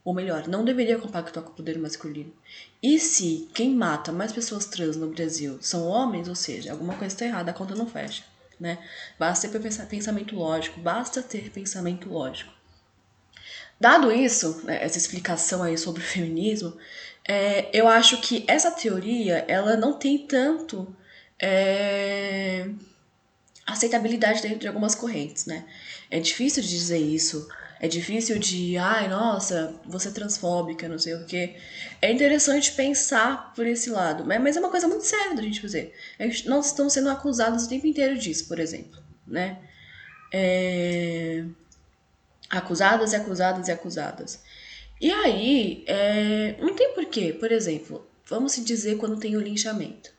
Ou 0.05 0.13
melhor, 0.13 0.47
não 0.47 0.63
deveria 0.63 0.99
compactuar 0.99 1.43
com 1.43 1.53
o 1.53 1.57
poder 1.57 1.79
masculino. 1.79 2.35
E 2.83 2.99
se 2.99 3.49
quem 3.55 3.75
mata 3.75 4.13
mais 4.13 4.31
pessoas 4.31 4.67
trans 4.67 4.95
no 4.95 5.09
Brasil 5.09 5.57
são 5.63 5.87
homens, 5.87 6.29
ou 6.29 6.35
seja, 6.35 6.71
alguma 6.71 6.95
coisa 6.97 7.15
está 7.15 7.25
errada, 7.25 7.51
a 7.51 7.55
conta 7.55 7.75
não 7.75 7.87
fecha. 7.87 8.25
Né? 8.61 8.79
Basta 9.19 9.49
ter 9.49 9.59
pensamento 9.89 10.37
lógico, 10.37 10.79
basta 10.81 11.23
ter 11.23 11.51
pensamento 11.51 12.11
lógico. 12.11 12.54
Dado 13.81 14.13
isso, 14.13 14.63
né, 14.65 14.83
essa 14.83 14.99
explicação 14.99 15.63
aí 15.63 15.77
sobre 15.77 16.03
o 16.03 16.05
feminismo, 16.05 16.77
é, 17.27 17.69
eu 17.73 17.89
acho 17.89 18.21
que 18.21 18.45
essa 18.47 18.71
teoria 18.71 19.45
ela 19.49 19.77
não 19.77 19.95
tem 19.99 20.27
tanto 20.27 20.95
é, 21.41 22.69
aceitabilidade 23.67 24.43
dentro 24.43 24.59
de 24.59 24.69
algumas 24.69 24.95
correntes, 24.95 25.47
né? 25.47 25.65
É 26.11 26.21
difícil 26.21 26.63
de 26.63 26.69
dizer 26.69 26.99
isso, 26.99 27.49
é 27.81 27.89
difícil 27.89 28.39
de, 28.39 28.77
ai, 28.77 29.09
nossa, 29.09 29.75
você 29.85 30.09
é 30.09 30.13
transfóbica, 30.13 30.89
não 30.89 30.99
sei 30.99 31.15
o 31.15 31.25
quê. 31.27 31.57
É 32.01 32.13
interessante 32.13 32.73
pensar 32.73 33.53
por 33.55 33.67
esse 33.67 33.91
lado, 33.91 34.25
mas 34.25 34.57
é 34.57 34.61
uma 34.61 34.71
coisa 34.71 34.87
muito 34.87 35.05
séria 35.05 35.35
da 35.35 35.43
gente 35.43 35.61
fazer. 35.61 35.95
Nós 36.47 36.67
estamos 36.67 36.93
sendo 36.93 37.11
acusados 37.11 37.65
o 37.65 37.69
tempo 37.69 37.87
inteiro 37.87 38.19
disso, 38.19 38.47
por 38.49 38.59
exemplo, 38.59 39.03
né? 39.27 39.59
É... 40.33 41.45
Acusadas 42.51 43.13
e 43.13 43.17
acusadas 43.17 43.69
e 43.69 43.73
acusadas. 43.73 44.43
E 45.01 45.11
aí, 45.11 45.85
é, 45.87 46.57
não 46.61 46.75
tem 46.75 46.95
porquê. 46.95 47.33
Por 47.33 47.51
exemplo, 47.51 48.07
vamos 48.29 48.53
se 48.53 48.63
dizer 48.63 48.97
quando 48.97 49.19
tem 49.19 49.37
o 49.37 49.41
linchamento. 49.41 50.11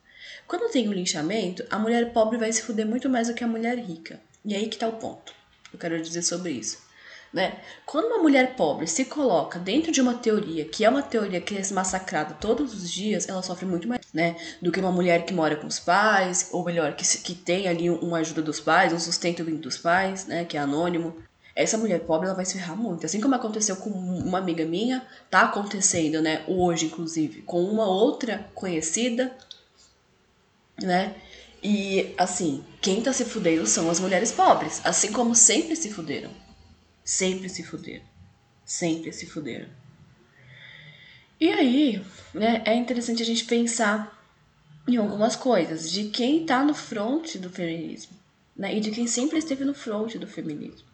Quando 0.48 0.72
tem 0.72 0.88
o 0.88 0.94
linchamento, 0.94 1.66
a 1.70 1.80
mulher 1.80 2.14
pobre 2.14 2.38
vai 2.38 2.52
se 2.52 2.62
fuder 2.62 2.86
muito 2.86 3.10
mais 3.10 3.28
do 3.28 3.34
que 3.34 3.44
a 3.44 3.48
mulher 3.48 3.78
rica. 3.78 4.20
E 4.44 4.54
aí 4.54 4.68
que 4.68 4.78
tá 4.78 4.88
o 4.88 4.94
ponto. 4.94 5.34
Eu 5.74 5.80
quero 5.80 6.00
dizer 6.02 6.22
sobre 6.22 6.52
isso. 6.52 6.86
Né? 7.34 7.60
Quando 7.86 8.06
uma 8.06 8.20
mulher 8.20 8.56
pobre 8.56 8.88
se 8.88 9.04
coloca 9.04 9.60
dentro 9.60 9.92
de 9.92 10.00
uma 10.00 10.14
teoria 10.14 10.64
que 10.64 10.86
é 10.86 10.90
uma 10.90 11.02
teoria 11.04 11.42
que 11.42 11.58
é 11.58 11.74
massacrada 11.74 12.34
todos 12.36 12.74
os 12.74 12.90
dias, 12.90 13.28
ela 13.28 13.44
sofre 13.44 13.66
muito 13.66 13.90
mais, 13.90 14.06
né? 14.14 14.38
Do 14.62 14.72
que 14.72 14.80
uma 14.80 14.92
mulher 14.92 15.26
que 15.26 15.34
mora 15.34 15.58
com 15.58 15.68
os 15.68 15.78
pais, 15.78 16.48
ou 16.54 16.64
melhor, 16.64 16.96
que, 16.96 17.04
que 17.04 17.36
tem 17.36 17.68
ali 17.68 17.90
uma 17.90 18.20
ajuda 18.20 18.42
dos 18.42 18.62
pais, 18.62 18.94
um 18.94 19.00
sustento 19.00 19.44
vindo 19.44 19.60
dos 19.60 19.78
pais, 19.78 20.26
né? 20.28 20.46
Que 20.46 20.56
é 20.56 20.62
anônimo. 20.62 21.22
Essa 21.56 21.78
mulher 21.78 22.02
pobre, 22.02 22.28
ela 22.28 22.36
vai 22.36 22.46
se 22.46 22.56
ferrar 22.56 22.76
muito. 22.76 23.06
Assim 23.06 23.22
como 23.22 23.36
aconteceu 23.36 23.78
com 23.78 23.90
uma 23.90 24.40
amiga 24.40 24.66
minha, 24.66 25.06
tá 25.30 25.42
acontecendo, 25.42 26.22
né? 26.22 26.44
Hoje, 26.48 26.88
inclusive, 26.88 27.44
com 27.44 27.64
uma 27.64 27.88
outra 27.88 28.50
conhecida, 28.54 29.32
né? 30.82 31.16
E, 31.64 32.14
assim, 32.18 32.64
quem 32.82 33.02
tá 33.02 33.14
se 33.14 33.24
fudendo 33.24 33.66
são 33.66 33.90
as 33.90 34.00
mulheres 34.00 34.32
pobres, 34.32 34.82
assim 34.84 35.12
como 35.12 35.34
sempre 35.34 35.76
se 35.76 35.90
fuderam 35.92 36.30
sempre 37.06 37.48
se 37.48 37.62
fuderam. 37.62 38.04
Sempre 38.66 39.14
se 39.14 39.28
fuderam. 39.28 39.70
E 41.40 41.50
aí, 41.50 42.04
né, 42.34 42.64
é 42.66 42.74
interessante 42.74 43.22
a 43.22 43.26
gente 43.26 43.46
pensar 43.46 44.12
em 44.88 44.98
algumas 44.98 45.36
coisas 45.36 45.92
de 45.92 46.06
quem 46.06 46.46
tá 46.46 46.64
no 46.64 46.74
front 46.74 47.36
do 47.36 47.50
feminismo, 47.50 48.18
né, 48.56 48.76
e 48.76 48.80
de 48.80 48.90
quem 48.90 49.06
sempre 49.06 49.38
esteve 49.38 49.64
no 49.64 49.74
front 49.74 50.16
do 50.16 50.28
feminismo. 50.28 50.88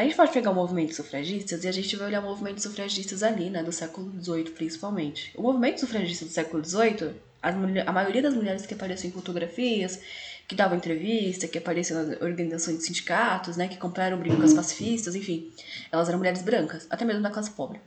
A 0.00 0.02
gente 0.02 0.16
pode 0.16 0.32
pegar 0.32 0.50
o 0.50 0.54
movimento 0.54 0.94
sufragistas 0.94 1.62
e 1.62 1.68
a 1.68 1.72
gente 1.72 1.94
vai 1.94 2.06
olhar 2.06 2.20
o 2.20 2.26
movimento 2.26 2.62
sufragistas 2.62 3.22
ali, 3.22 3.50
né, 3.50 3.62
do 3.62 3.70
século 3.70 4.10
XVIII 4.18 4.44
principalmente. 4.44 5.30
O 5.36 5.42
movimento 5.42 5.80
sufragista 5.80 6.24
do 6.24 6.30
século 6.30 6.64
XVIII, 6.64 7.16
a 7.42 7.92
maioria 7.92 8.22
das 8.22 8.32
mulheres 8.32 8.64
que 8.64 8.72
aparecem 8.72 9.10
em 9.10 9.12
fotografias 9.12 10.00
que 10.48 10.54
davam 10.54 10.78
entrevista, 10.78 11.46
que 11.46 11.58
apareciam 11.58 12.02
nas 12.02 12.22
organizações 12.22 12.78
de 12.78 12.84
sindicatos, 12.84 13.58
né, 13.58 13.68
que 13.68 13.76
compraram 13.76 14.16
brincos 14.16 14.54
pacifistas, 14.54 15.14
enfim. 15.14 15.52
Elas 15.92 16.08
eram 16.08 16.16
mulheres 16.16 16.40
brancas, 16.40 16.86
até 16.88 17.04
mesmo 17.04 17.20
da 17.20 17.28
classe 17.28 17.50
pobre. 17.50 17.78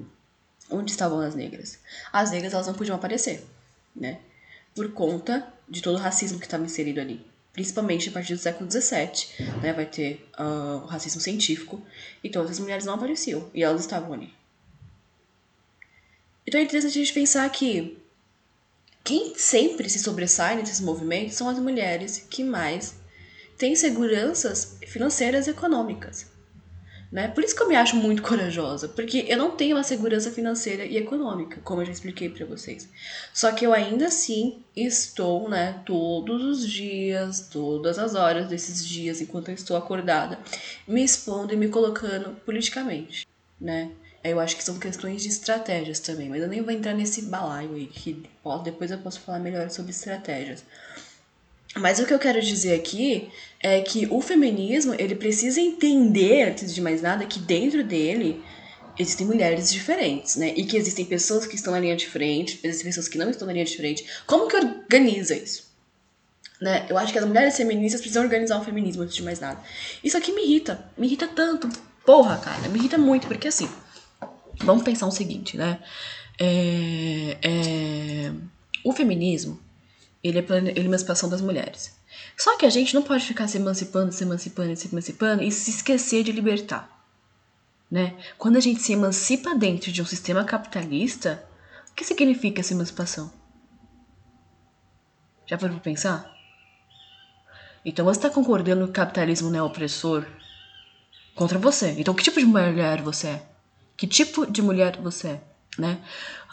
Onde 0.70 0.92
estavam 0.92 1.20
as 1.20 1.34
negras? 1.34 1.80
As 2.12 2.30
negras 2.30 2.54
elas 2.54 2.68
não 2.68 2.76
podiam 2.76 2.96
aparecer, 2.96 3.44
né? 3.96 4.20
Por 4.76 4.92
conta 4.94 5.52
de 5.68 5.82
todo 5.82 5.96
o 5.96 6.00
racismo 6.00 6.38
que 6.38 6.46
estava 6.46 6.64
inserido 6.64 7.02
ali. 7.02 7.26
Principalmente 7.54 8.10
a 8.10 8.12
partir 8.12 8.34
do 8.34 8.40
século 8.40 8.70
XVII, 8.70 9.62
né? 9.62 9.72
Vai 9.74 9.86
ter 9.86 10.28
uh, 10.40 10.84
o 10.84 10.86
racismo 10.88 11.22
científico. 11.22 11.80
E 12.24 12.30
todas 12.30 12.52
as 12.52 12.60
mulheres 12.60 12.84
não 12.84 12.96
apareciam. 12.96 13.50
E 13.54 13.64
elas 13.64 13.82
estavam 13.82 14.12
ali. 14.12 14.34
Então 16.46 16.60
é 16.60 16.64
interessante 16.64 17.00
a 17.00 17.02
gente 17.02 17.14
pensar 17.14 17.48
que 17.50 17.98
quem 19.04 19.36
sempre 19.38 19.88
se 19.88 20.00
sobressai 20.00 20.56
nesses 20.56 20.80
movimentos 20.80 21.36
são 21.36 21.48
as 21.48 21.60
mulheres 21.60 22.26
que 22.30 22.44
mais 22.44 22.96
têm 23.58 23.76
seguranças 23.76 24.78
financeiras 24.88 25.46
e 25.46 25.52
econômicas. 25.52 26.33
Né? 27.14 27.28
Por 27.28 27.44
isso 27.44 27.56
que 27.56 27.62
eu 27.62 27.68
me 27.68 27.76
acho 27.76 27.96
muito 27.96 28.24
corajosa, 28.24 28.88
porque 28.88 29.26
eu 29.28 29.38
não 29.38 29.52
tenho 29.52 29.76
uma 29.76 29.84
segurança 29.84 30.32
financeira 30.32 30.84
e 30.84 30.98
econômica, 30.98 31.62
como 31.64 31.80
eu 31.80 31.86
já 31.86 31.92
expliquei 31.92 32.28
para 32.28 32.44
vocês. 32.44 32.90
Só 33.32 33.52
que 33.52 33.64
eu 33.64 33.72
ainda 33.72 34.08
assim 34.08 34.64
estou, 34.76 35.48
né, 35.48 35.80
todos 35.86 36.44
os 36.44 36.68
dias, 36.68 37.50
todas 37.52 38.00
as 38.00 38.16
horas 38.16 38.48
desses 38.48 38.84
dias, 38.84 39.22
enquanto 39.22 39.50
eu 39.50 39.54
estou 39.54 39.78
acordada, 39.78 40.40
me 40.88 41.04
expondo 41.04 41.54
e 41.54 41.56
me 41.56 41.68
colocando 41.68 42.32
politicamente, 42.44 43.28
né? 43.62 43.92
Eu 44.24 44.40
acho 44.40 44.56
que 44.56 44.64
são 44.64 44.80
questões 44.80 45.22
de 45.22 45.30
estratégias 45.30 46.00
também, 46.00 46.30
mas 46.30 46.42
eu 46.42 46.48
nem 46.48 46.64
vou 46.64 46.72
entrar 46.74 46.96
nesse 46.96 47.22
balaio 47.24 47.76
aí, 47.76 47.86
que 47.86 48.24
depois 48.64 48.90
eu 48.90 48.98
posso 48.98 49.20
falar 49.20 49.38
melhor 49.38 49.70
sobre 49.70 49.92
estratégias. 49.92 50.64
Mas 51.76 52.00
o 52.00 52.06
que 52.06 52.14
eu 52.14 52.20
quero 52.20 52.42
dizer 52.42 52.76
aqui 52.76 53.30
é 53.60 53.82
que 53.82 54.08
o 54.12 54.22
feminismo, 54.22 54.94
ele 54.98 55.16
precisa 55.16 55.60
entender, 55.60 56.50
antes 56.50 56.74
de 56.74 56.82
mais 56.82 57.02
nada, 57.02 57.26
que 57.26 57.40
dentro 57.40 57.84
dele 57.84 58.44
existem 58.98 59.26
mulheres 59.26 59.72
diferentes, 59.72 60.36
né? 60.36 60.54
E 60.56 60.66
que 60.66 60.78
existem 60.78 61.04
pessoas 61.04 61.48
que 61.48 61.56
estão 61.56 61.74
na 61.74 61.80
linha 61.80 61.96
de 61.96 62.08
frente, 62.08 62.60
existem 62.64 62.86
pessoas 62.86 63.08
que 63.08 63.18
não 63.18 63.30
estão 63.30 63.48
na 63.48 63.54
linha 63.54 63.66
de 63.66 63.76
frente. 63.76 64.06
Como 64.28 64.48
que 64.48 64.56
organiza 64.56 65.36
isso? 65.36 65.74
Né? 66.62 66.86
Eu 66.90 66.98
acho 66.98 67.12
que 67.12 67.18
as 67.18 67.26
mulheres 67.26 67.58
feministas 67.58 68.00
precisam 68.00 68.24
organizar 68.24 68.60
o 68.60 68.64
feminismo 68.64 69.02
antes 69.02 69.16
de 69.16 69.24
mais 69.24 69.40
nada. 69.40 69.60
Isso 70.04 70.16
aqui 70.16 70.32
me 70.32 70.44
irrita, 70.44 70.86
me 70.96 71.08
irrita 71.08 71.28
tanto. 71.28 71.68
Porra, 72.06 72.38
cara, 72.38 72.70
me 72.70 72.78
irrita 72.78 72.98
muito, 72.98 73.28
porque 73.28 73.48
assim, 73.48 73.68
Vamos 74.62 74.84
pensar 74.84 75.08
o 75.08 75.12
seguinte, 75.12 75.58
né? 75.58 75.80
É, 76.40 77.38
é, 77.42 78.32
o 78.84 78.92
feminismo, 78.92 79.60
ele 80.24 80.40
é 80.40 80.42
a 80.42 80.84
emancipação 80.84 81.28
das 81.30 81.42
mulheres. 81.42 81.94
Só 82.38 82.58
que 82.58 82.66
a 82.66 82.70
gente 82.70 82.96
não 82.96 83.04
pode 83.04 83.26
ficar 83.26 83.48
se 83.48 83.58
emancipando, 83.58 84.12
se 84.12 84.24
emancipando, 84.24 84.76
se 84.76 84.88
emancipando 84.88 85.44
e 85.44 85.52
se 85.52 85.70
esquecer 85.70 86.24
de 86.24 86.32
libertar. 86.32 86.90
Né? 87.92 88.16
Quando 88.38 88.56
a 88.56 88.62
gente 88.62 88.82
se 88.82 88.94
emancipa 88.94 89.54
dentro 89.54 89.92
de 89.92 90.02
um 90.02 90.06
sistema 90.06 90.44
capitalista, 90.46 91.46
o 91.92 91.94
que 91.94 92.06
significa 92.06 92.62
essa 92.62 92.74
emancipação? 92.74 93.32
Já 95.46 95.58
parou 95.58 95.76
pra 95.76 95.84
pensar? 95.84 96.34
Então 97.86 98.06
você 98.06 98.20
está 98.20 98.30
concordando 98.30 98.86
que 98.86 98.92
o 98.92 98.94
capitalismo 98.94 99.50
não 99.50 99.60
é 99.60 99.64
opressor 99.64 100.26
contra 101.36 101.60
você. 101.60 101.92
Então 101.98 102.14
que 102.14 102.24
tipo 102.24 102.40
de 102.40 102.46
mulher 102.46 103.02
você 103.02 103.28
é? 103.28 103.46
Que 103.98 104.08
tipo 104.08 104.50
de 104.50 104.62
mulher 104.62 104.98
você 105.02 105.28
é, 105.28 105.42
né? 105.78 106.02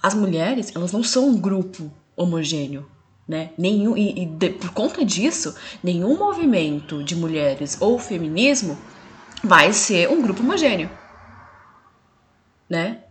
As 0.03 0.15
mulheres, 0.15 0.75
elas 0.75 0.93
não 0.93 1.03
são 1.03 1.29
um 1.29 1.41
grupo 1.41 1.91
homogêneo, 2.17 2.91
né? 3.31 3.51
Nenhum, 3.57 3.97
e, 3.97 4.23
e 4.23 4.27
de, 4.27 4.51
por 4.51 4.73
conta 4.73 5.05
disso, 5.05 5.55
nenhum 5.85 6.19
movimento 6.19 7.01
de 7.05 7.15
mulheres 7.15 7.81
ou 7.81 7.97
feminismo 7.97 8.77
vai 9.45 9.73
ser 9.73 10.11
um 10.11 10.21
grupo 10.21 10.43
homogêneo, 10.43 10.91
né? 12.69 13.05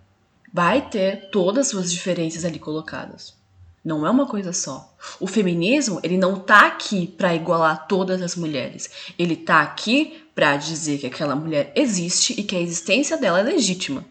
Vai 0.53 0.89
ter 0.89 1.29
todas 1.29 1.67
as 1.67 1.71
suas 1.71 1.89
diferenças 1.89 2.43
ali 2.43 2.59
colocadas. 2.59 3.33
Não 3.81 4.05
é 4.05 4.09
uma 4.09 4.25
coisa 4.25 4.51
só. 4.51 4.93
O 5.21 5.25
feminismo, 5.25 6.01
ele 6.03 6.17
não 6.17 6.37
tá 6.37 6.67
aqui 6.67 7.07
para 7.07 7.33
igualar 7.33 7.87
todas 7.87 8.21
as 8.21 8.35
mulheres. 8.35 9.13
Ele 9.17 9.37
tá 9.37 9.61
aqui 9.61 10.27
para 10.35 10.57
dizer 10.57 10.97
que 10.97 11.07
aquela 11.07 11.33
mulher 11.33 11.71
existe 11.73 12.37
e 12.37 12.43
que 12.43 12.57
a 12.57 12.61
existência 12.61 13.15
dela 13.15 13.39
é 13.39 13.43
legítima 13.43 14.03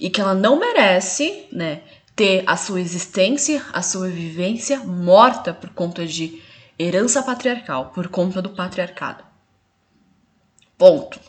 e 0.00 0.10
que 0.10 0.20
ela 0.20 0.34
não 0.34 0.58
merece, 0.58 1.46
né, 1.52 1.82
ter 2.18 2.42
a 2.48 2.56
sua 2.56 2.80
existência, 2.80 3.64
a 3.72 3.80
sua 3.80 4.08
vivência 4.08 4.80
morta 4.80 5.54
por 5.54 5.70
conta 5.70 6.04
de 6.04 6.42
herança 6.76 7.22
patriarcal, 7.22 7.92
por 7.94 8.08
conta 8.08 8.42
do 8.42 8.50
patriarcado. 8.50 9.22
Ponto. 10.76 11.20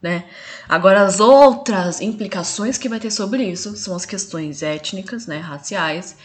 Né? 0.00 0.30
Agora 0.68 1.02
as 1.02 1.18
outras 1.18 2.00
implicações 2.00 2.78
que 2.78 2.88
vai 2.88 3.00
ter 3.00 3.10
sobre 3.10 3.42
isso 3.42 3.76
são 3.76 3.96
as 3.96 4.06
questões 4.06 4.62
étnicas, 4.62 5.26
né, 5.26 5.38
raciais 5.38 6.16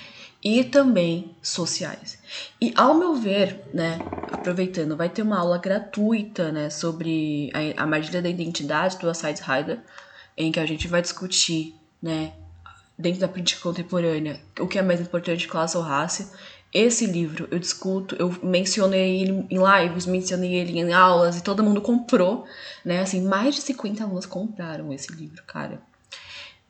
e 0.43 0.63
também 0.63 1.35
sociais. 1.41 2.19
E 2.61 2.71
ao 2.75 2.93
meu 2.93 3.15
ver, 3.15 3.59
né, 3.73 3.97
aproveitando, 4.31 4.95
vai 4.95 5.09
ter 5.09 5.23
uma 5.23 5.39
aula 5.39 5.57
gratuita, 5.57 6.51
né, 6.51 6.69
sobre 6.69 7.49
a, 7.75 7.83
a 7.83 8.21
da 8.21 8.29
identidade 8.29 8.99
do 8.99 9.09
Assad 9.09 9.39
Heider, 9.41 9.79
em 10.37 10.51
que 10.51 10.59
a 10.59 10.65
gente 10.67 10.87
vai 10.87 11.01
discutir, 11.01 11.73
né, 11.99 12.33
dentro 12.97 13.19
da 13.19 13.27
política 13.27 13.61
contemporânea, 13.61 14.39
o 14.59 14.67
que 14.67 14.77
é 14.77 14.81
mais 14.81 15.01
importante, 15.01 15.47
classe 15.47 15.75
ou 15.75 15.83
raça. 15.83 16.31
Esse 16.73 17.05
livro 17.05 17.47
eu 17.51 17.59
discuto, 17.59 18.15
eu 18.17 18.35
mencionei 18.41 19.21
ele 19.21 19.45
em 19.49 19.59
lives, 19.59 20.07
mencionei 20.07 20.55
ele 20.55 20.79
em 20.79 20.91
aulas 20.91 21.37
e 21.37 21.43
todo 21.43 21.63
mundo 21.63 21.81
comprou, 21.81 22.45
né? 22.83 22.99
Assim, 23.01 23.21
mais 23.21 23.55
de 23.55 23.61
50 23.61 24.03
alunos 24.03 24.25
compraram 24.25 24.91
esse 24.91 25.13
livro, 25.13 25.43
cara. 25.43 25.81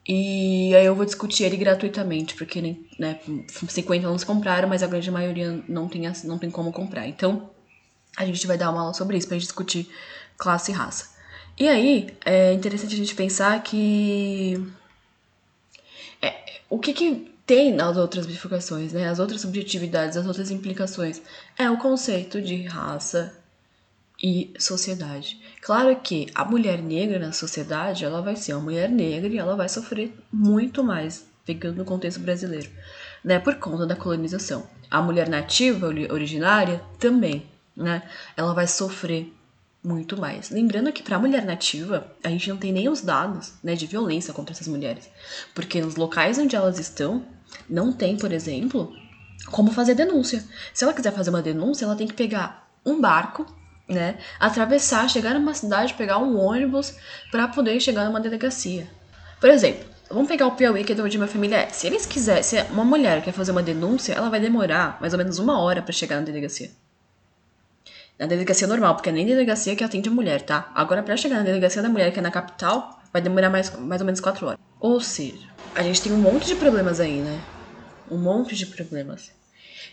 E 0.06 0.74
aí 0.74 0.84
eu 0.84 0.94
vou 0.94 1.06
discutir 1.06 1.44
ele 1.44 1.56
gratuitamente, 1.56 2.34
porque 2.34 2.60
né, 2.98 3.18
50 3.48 4.04
alunos 4.04 4.24
compraram, 4.24 4.68
mas 4.68 4.82
a 4.82 4.86
grande 4.86 5.10
maioria 5.10 5.64
não 5.66 5.88
tem, 5.88 6.02
não 6.24 6.38
tem 6.38 6.50
como 6.50 6.70
comprar. 6.70 7.08
Então, 7.08 7.48
a 8.14 8.26
gente 8.26 8.46
vai 8.46 8.58
dar 8.58 8.70
uma 8.70 8.82
aula 8.82 8.94
sobre 8.94 9.16
isso 9.16 9.26
pra 9.26 9.38
gente 9.38 9.46
discutir 9.46 9.88
classe 10.36 10.70
e 10.70 10.74
raça. 10.74 11.14
E 11.58 11.66
aí, 11.66 12.14
é 12.24 12.52
interessante 12.52 12.94
a 12.94 12.98
gente 12.98 13.14
pensar 13.14 13.62
que. 13.62 14.62
É, 16.20 16.60
o 16.68 16.78
que, 16.78 16.92
que 16.92 17.34
tem 17.46 17.74
nas 17.74 17.96
outras 17.96 18.26
bifurcações, 18.26 18.92
né? 18.92 19.08
As 19.08 19.18
outras 19.18 19.40
subjetividades, 19.42 20.16
as 20.16 20.26
outras 20.26 20.50
implicações. 20.50 21.20
É 21.58 21.70
o 21.70 21.76
conceito 21.76 22.40
de 22.40 22.62
raça 22.62 23.34
e 24.22 24.54
sociedade. 24.58 25.40
Claro 25.60 25.94
que 25.96 26.28
a 26.34 26.44
mulher 26.44 26.80
negra 26.80 27.18
na 27.18 27.32
sociedade, 27.32 28.04
ela 28.04 28.22
vai 28.22 28.36
ser 28.36 28.54
uma 28.54 28.62
mulher 28.62 28.88
negra 28.88 29.28
e 29.28 29.38
ela 29.38 29.56
vai 29.56 29.68
sofrer 29.68 30.14
muito 30.32 30.82
mais, 30.82 31.26
pegando 31.44 31.76
no 31.76 31.84
contexto 31.84 32.20
brasileiro, 32.20 32.70
né? 33.22 33.38
Por 33.38 33.56
conta 33.56 33.86
da 33.86 33.96
colonização. 33.96 34.66
A 34.90 35.02
mulher 35.02 35.28
nativa, 35.28 35.88
originária, 35.88 36.80
também, 36.98 37.44
né? 37.76 38.02
Ela 38.36 38.54
vai 38.54 38.66
sofrer 38.66 39.33
muito 39.84 40.18
mais. 40.18 40.48
Lembrando 40.50 40.90
que 40.90 41.02
para 41.02 41.16
a 41.16 41.18
mulher 41.18 41.44
nativa, 41.44 42.10
a 42.24 42.30
gente 42.30 42.48
não 42.48 42.56
tem 42.56 42.72
nem 42.72 42.88
os 42.88 43.02
dados 43.02 43.52
né, 43.62 43.74
de 43.74 43.86
violência 43.86 44.32
contra 44.32 44.54
essas 44.54 44.66
mulheres. 44.66 45.10
Porque 45.54 45.80
nos 45.82 45.94
locais 45.94 46.38
onde 46.38 46.56
elas 46.56 46.78
estão, 46.78 47.24
não 47.68 47.92
tem, 47.92 48.16
por 48.16 48.32
exemplo, 48.32 48.90
como 49.50 49.70
fazer 49.72 49.94
denúncia. 49.94 50.42
Se 50.72 50.84
ela 50.84 50.94
quiser 50.94 51.12
fazer 51.12 51.28
uma 51.28 51.42
denúncia, 51.42 51.84
ela 51.84 51.94
tem 51.94 52.06
que 52.06 52.14
pegar 52.14 52.66
um 52.84 52.98
barco, 52.98 53.46
né, 53.86 54.16
atravessar, 54.40 55.08
chegar 55.10 55.34
numa 55.34 55.52
cidade, 55.52 55.92
pegar 55.92 56.18
um 56.18 56.38
ônibus 56.38 56.94
para 57.30 57.46
poder 57.46 57.78
chegar 57.78 58.06
numa 58.06 58.20
delegacia. 58.20 58.88
Por 59.38 59.50
exemplo, 59.50 59.84
vamos 60.08 60.28
pegar 60.28 60.46
o 60.46 60.52
Piauí, 60.52 60.82
que 60.82 60.92
é 60.92 60.94
de 60.94 61.02
onde 61.02 61.18
minha 61.18 61.28
família 61.28 61.56
é. 61.56 61.68
Se 61.68 61.86
eles 61.86 62.06
quiserem, 62.06 62.42
se 62.42 62.60
uma 62.70 62.84
mulher 62.84 63.22
quer 63.22 63.32
fazer 63.32 63.52
uma 63.52 63.62
denúncia, 63.62 64.14
ela 64.14 64.30
vai 64.30 64.40
demorar 64.40 64.96
mais 65.00 65.12
ou 65.12 65.18
menos 65.18 65.38
uma 65.38 65.60
hora 65.60 65.82
para 65.82 65.92
chegar 65.92 66.16
na 66.16 66.22
delegacia. 66.22 66.70
Na 68.18 68.26
delegacia 68.26 68.66
normal, 68.66 68.94
porque 68.94 69.08
é 69.08 69.12
nem 69.12 69.26
delegacia 69.26 69.74
que 69.74 69.82
atende 69.82 70.08
a 70.08 70.12
mulher, 70.12 70.42
tá? 70.42 70.70
Agora, 70.74 71.02
para 71.02 71.16
chegar 71.16 71.36
na 71.36 71.42
delegacia 71.42 71.82
da 71.82 71.88
mulher, 71.88 72.12
que 72.12 72.18
é 72.18 72.22
na 72.22 72.30
capital, 72.30 73.00
vai 73.12 73.20
demorar 73.20 73.50
mais, 73.50 73.74
mais 73.78 74.00
ou 74.00 74.04
menos 74.04 74.20
quatro 74.20 74.46
horas. 74.46 74.60
Ou 74.78 75.00
seja, 75.00 75.48
a 75.74 75.82
gente 75.82 76.00
tem 76.02 76.12
um 76.12 76.20
monte 76.20 76.46
de 76.46 76.54
problemas 76.54 77.00
aí, 77.00 77.20
né? 77.20 77.40
Um 78.10 78.18
monte 78.18 78.54
de 78.54 78.66
problemas. 78.66 79.32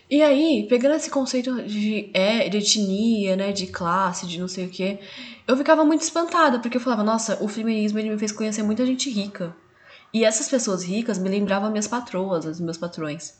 E 0.08 0.22
aí, 0.22 0.66
pegando 0.68 0.94
esse 0.94 1.10
conceito 1.10 1.62
de, 1.62 2.10
é, 2.12 2.48
de 2.48 2.58
etnia, 2.58 3.34
né, 3.34 3.52
de 3.52 3.66
classe, 3.66 4.26
de 4.26 4.38
não 4.38 4.48
sei 4.48 4.66
o 4.66 4.70
quê, 4.70 4.98
eu 5.46 5.56
ficava 5.56 5.84
muito 5.84 6.02
espantada, 6.02 6.58
porque 6.58 6.76
eu 6.76 6.80
falava, 6.80 7.02
nossa, 7.02 7.42
o 7.42 7.48
feminismo 7.48 7.98
ele 7.98 8.10
me 8.10 8.18
fez 8.18 8.30
conhecer 8.30 8.62
muita 8.62 8.84
gente 8.86 9.10
rica. 9.10 9.54
E 10.12 10.24
essas 10.24 10.48
pessoas 10.48 10.84
ricas 10.84 11.18
me 11.18 11.28
lembravam 11.28 11.70
minhas 11.70 11.88
patroas, 11.88 12.44
os 12.44 12.60
meus 12.60 12.76
patrões. 12.76 13.34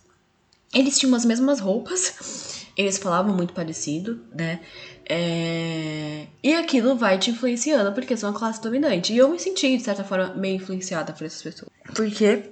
Eles 0.75 0.99
tinham 0.99 1.15
as 1.15 1.25
mesmas 1.25 1.61
roupas, 1.61 2.62
eles 2.76 2.99
falavam 2.99 3.35
muito 3.35 3.52
parecido, 3.52 4.21
né? 4.35 4.61
É... 5.09 6.26
E 6.43 6.55
aquilo 6.55 6.97
vai 6.97 7.19
te 7.19 7.31
influenciando 7.31 7.93
porque 7.93 8.17
são 8.17 8.31
a 8.31 8.33
classe 8.33 8.62
dominante. 8.62 9.12
E 9.12 9.19
eu 9.19 9.29
me 9.29 9.38
senti, 9.38 9.76
de 9.76 9.83
certa 9.83 10.05
forma, 10.05 10.35
meio 10.35 10.57
influenciada 10.57 11.12
por 11.12 11.25
essas 11.25 11.43
pessoas. 11.43 11.71
Porque 11.95 12.50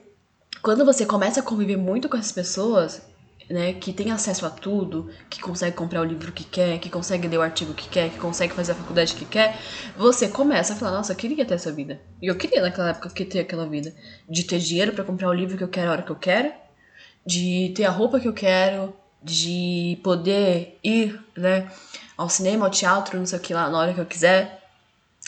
quando 0.62 0.84
você 0.84 1.06
começa 1.06 1.40
a 1.40 1.42
conviver 1.42 1.76
muito 1.76 2.08
com 2.08 2.16
essas 2.16 2.32
pessoas, 2.32 3.02
né, 3.48 3.72
que 3.72 3.92
tem 3.92 4.12
acesso 4.12 4.46
a 4.46 4.50
tudo, 4.50 5.10
que 5.28 5.40
consegue 5.40 5.74
comprar 5.74 6.00
o 6.00 6.04
livro 6.04 6.30
que 6.32 6.44
quer, 6.44 6.78
que 6.78 6.88
consegue 6.88 7.26
ler 7.26 7.38
o 7.38 7.42
artigo 7.42 7.74
que 7.74 7.88
quer, 7.88 8.10
que 8.10 8.18
consegue 8.18 8.54
fazer 8.54 8.72
a 8.72 8.74
faculdade 8.76 9.14
que 9.14 9.24
quer, 9.24 9.58
você 9.96 10.28
começa 10.28 10.72
a 10.72 10.76
falar, 10.76 10.98
nossa, 10.98 11.12
eu 11.12 11.16
queria 11.16 11.44
ter 11.44 11.54
essa 11.54 11.72
vida. 11.72 12.00
E 12.22 12.28
eu 12.28 12.36
queria 12.36 12.62
naquela 12.62 12.90
época 12.90 13.10
que 13.10 13.24
ter 13.24 13.40
aquela 13.40 13.66
vida. 13.66 13.92
De 14.28 14.44
ter 14.44 14.58
dinheiro 14.58 14.92
para 14.92 15.02
comprar 15.02 15.28
o 15.28 15.32
livro 15.32 15.56
que 15.56 15.64
eu 15.64 15.68
quero 15.68 15.88
a 15.88 15.92
hora 15.92 16.02
que 16.02 16.10
eu 16.10 16.16
quero, 16.16 16.52
de 17.26 17.72
ter 17.74 17.84
a 17.84 17.90
roupa 17.90 18.20
que 18.20 18.28
eu 18.28 18.32
quero, 18.32 18.94
de 19.22 19.98
poder 20.02 20.78
ir, 20.82 21.20
né, 21.36 21.70
ao 22.16 22.28
cinema, 22.28 22.66
ao 22.66 22.70
teatro, 22.70 23.18
não 23.18 23.26
sei 23.26 23.38
o 23.38 23.42
que 23.42 23.54
lá, 23.54 23.68
na 23.68 23.78
hora 23.78 23.94
que 23.94 24.00
eu 24.00 24.06
quiser. 24.06 24.58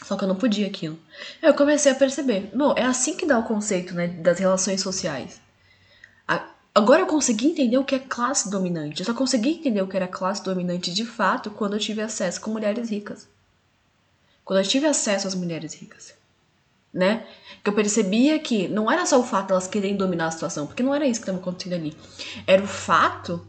Só 0.05 0.17
que 0.17 0.25
eu 0.25 0.29
não 0.29 0.37
podia 0.37 0.67
aquilo. 0.67 0.99
Eu 1.41 1.55
comecei 1.55 1.93
a 1.93 1.95
perceber, 1.95 2.51
não, 2.53 2.77
é 2.77 2.85
assim 2.85 3.17
que 3.17 3.27
dá 3.27 3.39
o 3.39 3.45
conceito, 3.45 3.95
né, 3.95 4.09
das 4.09 4.39
relações 4.39 4.81
sociais. 4.81 5.41
Agora 6.75 7.03
eu 7.03 7.07
consegui 7.07 7.49
entender 7.49 7.77
o 7.77 7.85
que 7.85 7.95
é 7.95 7.99
classe 7.99 8.51
dominante. 8.51 9.01
Eu 9.01 9.07
só 9.07 9.13
consegui 9.13 9.51
entender 9.51 9.83
o 9.83 9.87
que 9.87 9.95
era 9.95 10.09
classe 10.09 10.43
dominante 10.43 10.93
de 10.93 11.05
fato 11.05 11.51
quando 11.51 11.75
eu 11.75 11.79
tive 11.79 12.01
acesso 12.01 12.41
com 12.41 12.51
mulheres 12.51 12.89
ricas. 12.89 13.29
Quando 14.43 14.61
eu 14.61 14.67
tive 14.67 14.87
acesso 14.87 15.29
às 15.29 15.35
mulheres 15.35 15.75
ricas. 15.75 16.15
Né? 16.93 17.27
Que 17.63 17.69
eu 17.69 17.75
percebia 17.75 18.39
que 18.39 18.69
não 18.69 18.91
era 18.91 19.05
só 19.05 19.21
o 19.21 19.23
fato 19.23 19.49
de 19.49 19.53
elas 19.53 19.67
quererem 19.67 19.97
dominar 19.99 20.29
a 20.29 20.31
situação, 20.31 20.67
porque 20.67 20.83
não 20.83 20.95
era 20.95 21.07
isso 21.07 21.21
que 21.21 21.25
estava 21.25 21.39
acontecendo 21.39 21.75
ali. 21.75 21.95
Era 22.47 22.63
o 22.63 22.67
fato 22.67 23.47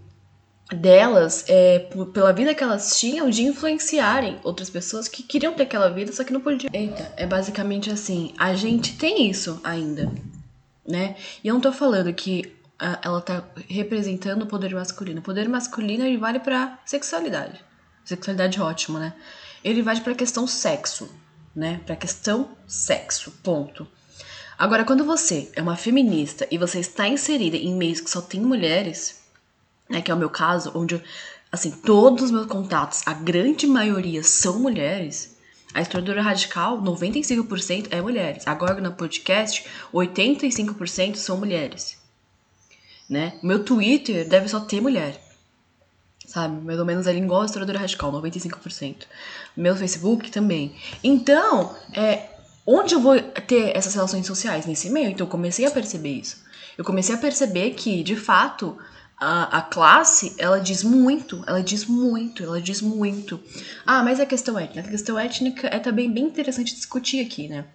delas, 0.73 1.45
é, 1.47 1.87
pela 2.13 2.33
vida 2.33 2.53
que 2.53 2.63
elas 2.63 2.99
tinham, 2.99 3.29
de 3.29 3.43
influenciarem 3.43 4.39
outras 4.43 4.69
pessoas 4.69 5.07
que 5.07 5.23
queriam 5.23 5.53
ter 5.53 5.63
aquela 5.63 5.89
vida, 5.89 6.11
só 6.11 6.23
que 6.23 6.33
não 6.33 6.41
podiam. 6.41 6.69
Eita, 6.73 7.11
é 7.15 7.25
basicamente 7.25 7.89
assim, 7.89 8.33
a 8.37 8.53
gente 8.53 8.97
tem 8.97 9.29
isso 9.29 9.59
ainda, 9.63 10.11
né? 10.87 11.15
E 11.43 11.47
eu 11.47 11.53
não 11.53 11.61
tô 11.61 11.71
falando 11.71 12.13
que 12.13 12.53
a, 12.77 12.99
ela 13.03 13.21
tá 13.21 13.43
representando 13.69 14.43
o 14.43 14.47
poder 14.47 14.73
masculino. 14.73 15.19
O 15.19 15.23
poder 15.23 15.47
masculino 15.47 16.05
ele 16.05 16.17
vale 16.17 16.39
para 16.39 16.79
sexualidade. 16.85 17.63
Sexualidade 18.03 18.59
ótimo, 18.61 18.99
né? 18.99 19.13
Ele 19.63 19.81
vale 19.81 20.01
para 20.01 20.13
questão 20.13 20.45
sexo, 20.45 21.09
né? 21.55 21.79
Para 21.85 21.95
questão 21.95 22.49
sexo, 22.67 23.31
ponto. 23.43 23.87
Agora, 24.57 24.83
quando 24.83 25.03
você 25.03 25.51
é 25.55 25.61
uma 25.61 25.75
feminista 25.75 26.47
e 26.51 26.57
você 26.57 26.79
está 26.79 27.07
inserida 27.07 27.57
em 27.57 27.75
meios 27.75 28.01
que 28.01 28.09
só 28.09 28.21
tem 28.21 28.41
mulheres, 28.41 29.22
né, 29.89 30.01
que 30.01 30.11
é 30.11 30.13
o 30.13 30.17
meu 30.17 30.29
caso, 30.29 30.71
onde 30.75 31.01
assim, 31.51 31.69
todos 31.69 32.23
os 32.23 32.31
meus 32.31 32.47
contatos, 32.47 33.03
a 33.05 33.13
grande 33.13 33.67
maioria 33.67 34.23
são 34.23 34.59
mulheres. 34.59 35.37
A 35.71 35.81
historiadora 35.81 36.21
radical, 36.21 36.81
95% 36.81 37.87
é 37.91 38.01
mulheres. 38.01 38.47
Agora 38.47 38.81
no 38.81 38.91
podcast, 38.93 39.63
85% 39.93 41.15
são 41.15 41.37
mulheres. 41.37 41.97
Né? 43.07 43.37
Meu 43.43 43.63
Twitter 43.63 44.27
deve 44.27 44.47
só 44.47 44.61
ter 44.61 44.81
mulher. 44.81 45.21
Sabe? 46.25 46.63
Mais 46.63 46.79
ou 46.79 46.85
menos 46.85 47.05
ali 47.05 47.19
igual 47.19 47.43
a 47.43 47.45
historiadora 47.45 47.79
radical, 47.79 48.11
95%. 48.11 49.03
Meu 49.55 49.75
Facebook 49.75 50.31
também. 50.31 50.75
Então, 51.03 51.75
é, 51.93 52.29
onde 52.65 52.95
eu 52.95 52.99
vou 52.99 53.19
ter 53.21 53.77
essas 53.77 53.93
relações 53.93 54.25
sociais? 54.25 54.65
Nesse 54.65 54.89
meio. 54.89 55.09
Então, 55.09 55.27
eu 55.27 55.29
comecei 55.31 55.65
a 55.65 55.71
perceber 55.71 56.13
isso. 56.13 56.43
Eu 56.75 56.83
comecei 56.83 57.13
a 57.13 57.17
perceber 57.19 57.71
que, 57.71 58.01
de 58.01 58.15
fato, 58.15 58.75
a, 59.19 59.57
a 59.57 59.61
classe, 59.61 60.35
ela 60.37 60.59
diz 60.59 60.83
muito, 60.83 61.43
ela 61.47 61.61
diz 61.61 61.85
muito, 61.85 62.43
ela 62.43 62.61
diz 62.61 62.81
muito. 62.81 63.39
Ah, 63.85 64.03
mas 64.03 64.19
a 64.19 64.25
questão 64.25 64.57
étnica, 64.57 64.87
a 64.87 64.91
questão 64.91 65.17
étnica 65.17 65.67
é 65.67 65.79
também 65.79 66.11
bem 66.11 66.25
interessante 66.25 66.75
discutir 66.75 67.25
aqui, 67.25 67.47
né? 67.47 67.65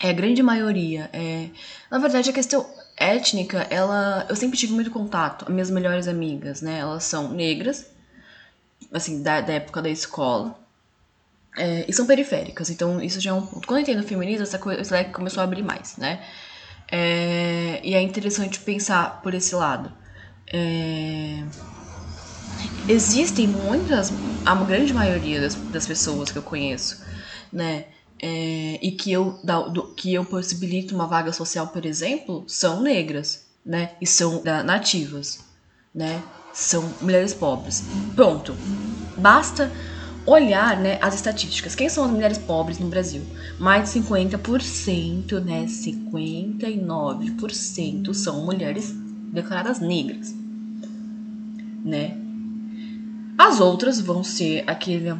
É 0.00 0.10
a 0.10 0.12
grande 0.12 0.42
maioria. 0.42 1.10
É... 1.12 1.48
Na 1.90 1.98
verdade, 1.98 2.30
a 2.30 2.32
questão 2.32 2.64
étnica, 2.96 3.66
ela. 3.70 4.26
Eu 4.28 4.36
sempre 4.36 4.56
tive 4.56 4.72
muito 4.72 4.90
contato. 4.90 5.44
As 5.46 5.52
minhas 5.52 5.70
melhores 5.70 6.06
amigas, 6.06 6.62
né? 6.62 6.78
Elas 6.78 7.04
são 7.04 7.32
negras, 7.32 7.86
assim, 8.92 9.22
da, 9.22 9.40
da 9.40 9.54
época 9.54 9.82
da 9.82 9.88
escola. 9.88 10.58
É, 11.56 11.84
e 11.88 11.92
são 11.92 12.06
periféricas, 12.06 12.70
então 12.70 13.02
isso 13.02 13.20
já 13.20 13.30
é 13.30 13.32
um 13.32 13.44
ponto. 13.44 13.66
Quando 13.66 13.78
eu 13.78 13.82
entrei 13.82 13.96
no 13.96 14.04
feminismo, 14.04 14.44
essa 14.44 14.60
coisa 14.60 15.04
começou 15.06 15.40
a 15.40 15.44
abrir 15.44 15.62
mais, 15.62 15.96
né? 15.96 16.24
É, 16.90 17.80
e 17.82 17.94
é 17.94 18.00
interessante 18.00 18.60
pensar 18.60 19.20
por 19.22 19.34
esse 19.34 19.54
lado. 19.56 19.92
É... 20.52 21.44
Existem 22.88 23.46
muitas, 23.46 24.10
a 24.46 24.54
grande 24.54 24.94
maioria 24.94 25.40
das, 25.40 25.54
das 25.54 25.86
pessoas 25.86 26.32
que 26.32 26.38
eu 26.38 26.42
conheço, 26.42 27.02
né? 27.52 27.84
É, 28.20 28.78
e 28.82 28.90
que 28.92 29.12
eu, 29.12 29.38
da, 29.44 29.60
do, 29.60 29.94
que 29.94 30.12
eu 30.12 30.24
possibilito 30.24 30.92
uma 30.94 31.06
vaga 31.06 31.32
social, 31.32 31.68
por 31.68 31.86
exemplo, 31.86 32.42
são 32.48 32.82
negras, 32.82 33.46
né? 33.64 33.92
E 34.00 34.06
são 34.06 34.42
da, 34.42 34.62
nativas, 34.62 35.40
né? 35.94 36.22
São 36.52 36.92
mulheres 37.00 37.34
pobres. 37.34 37.84
Pronto. 38.16 38.56
Basta 39.16 39.70
olhar 40.26 40.76
né, 40.78 40.98
as 41.00 41.14
estatísticas. 41.14 41.74
Quem 41.74 41.88
são 41.88 42.04
as 42.04 42.10
mulheres 42.10 42.38
pobres 42.38 42.78
no 42.78 42.88
Brasil? 42.88 43.22
Mais 43.58 43.92
de 43.92 44.00
50%, 44.00 45.42
né? 45.44 45.66
59% 45.66 48.14
são 48.14 48.44
mulheres 48.44 48.94
declaradas 49.32 49.80
negras 49.80 50.34
né? 51.84 52.16
As 53.36 53.60
outras 53.60 54.00
vão 54.00 54.24
ser 54.24 54.64
aquele, 54.66 55.14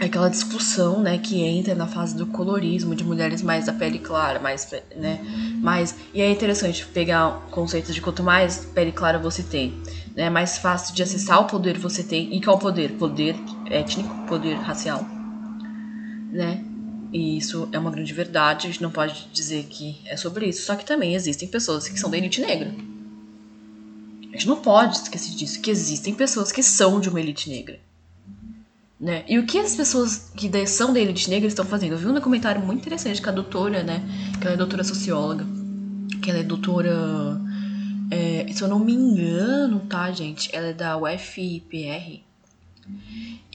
aquela 0.00 0.28
discussão, 0.28 1.00
né, 1.00 1.18
que 1.18 1.40
entra 1.42 1.74
na 1.74 1.86
fase 1.86 2.14
do 2.14 2.26
colorismo, 2.26 2.94
de 2.94 3.02
mulheres 3.02 3.42
mais 3.42 3.66
da 3.66 3.72
pele 3.72 3.98
clara, 3.98 4.38
mais, 4.38 4.70
né, 4.96 5.18
mais... 5.60 5.94
E 6.12 6.20
é 6.20 6.30
interessante 6.30 6.86
pegar 6.86 7.46
conceitos 7.50 7.94
de 7.94 8.00
quanto 8.00 8.22
mais 8.22 8.66
pele 8.66 8.92
clara 8.92 9.18
você 9.18 9.42
tem, 9.42 9.74
né, 10.14 10.28
mais 10.28 10.58
fácil 10.58 10.94
de 10.94 11.02
acessar 11.02 11.40
o 11.40 11.46
poder 11.46 11.78
você 11.78 12.02
tem. 12.02 12.36
E 12.36 12.40
qual 12.40 12.58
poder? 12.58 12.92
Poder 12.92 13.34
étnico, 13.66 14.14
poder 14.26 14.54
racial, 14.56 15.04
né? 16.30 16.62
E 17.10 17.38
isso 17.38 17.66
é 17.72 17.78
uma 17.78 17.90
grande 17.90 18.12
verdade, 18.12 18.66
a 18.66 18.70
gente 18.70 18.82
não 18.82 18.90
pode 18.90 19.30
dizer 19.32 19.64
que 19.64 19.96
é 20.04 20.14
sobre 20.14 20.46
isso. 20.46 20.66
Só 20.66 20.76
que 20.76 20.84
também 20.84 21.14
existem 21.14 21.48
pessoas 21.48 21.88
que 21.88 21.98
são 21.98 22.10
da 22.10 22.18
elite 22.18 22.42
negra, 22.42 22.70
gente 24.38 24.46
não 24.46 24.56
pode 24.56 24.96
esquecer 24.96 25.34
disso, 25.34 25.60
que 25.60 25.70
existem 25.70 26.14
pessoas 26.14 26.52
que 26.52 26.62
são 26.62 27.00
de 27.00 27.08
uma 27.08 27.20
elite 27.20 27.50
negra. 27.50 27.80
Né? 29.00 29.24
E 29.28 29.38
o 29.38 29.46
que 29.46 29.58
as 29.58 29.74
pessoas 29.74 30.30
que 30.36 30.66
são 30.66 30.92
da 30.92 31.00
elite 31.00 31.28
negra 31.28 31.48
estão 31.48 31.64
fazendo? 31.64 31.92
Eu 31.92 31.98
vi 31.98 32.06
um 32.06 32.14
documentário 32.14 32.64
muito 32.64 32.80
interessante 32.80 33.20
com 33.20 33.28
a 33.28 33.32
doutora, 33.32 33.82
né? 33.82 34.02
Que 34.40 34.46
ela 34.46 34.54
é 34.54 34.56
doutora 34.56 34.82
socióloga. 34.82 35.44
Que 36.20 36.30
ela 36.30 36.40
é 36.40 36.42
doutora. 36.42 37.40
É, 38.10 38.46
se 38.52 38.62
eu 38.62 38.68
não 38.68 38.80
me 38.80 38.92
engano, 38.92 39.80
tá, 39.80 40.10
gente? 40.10 40.54
Ela 40.54 40.68
é 40.68 40.72
da 40.72 40.96
UFPR. 40.96 42.22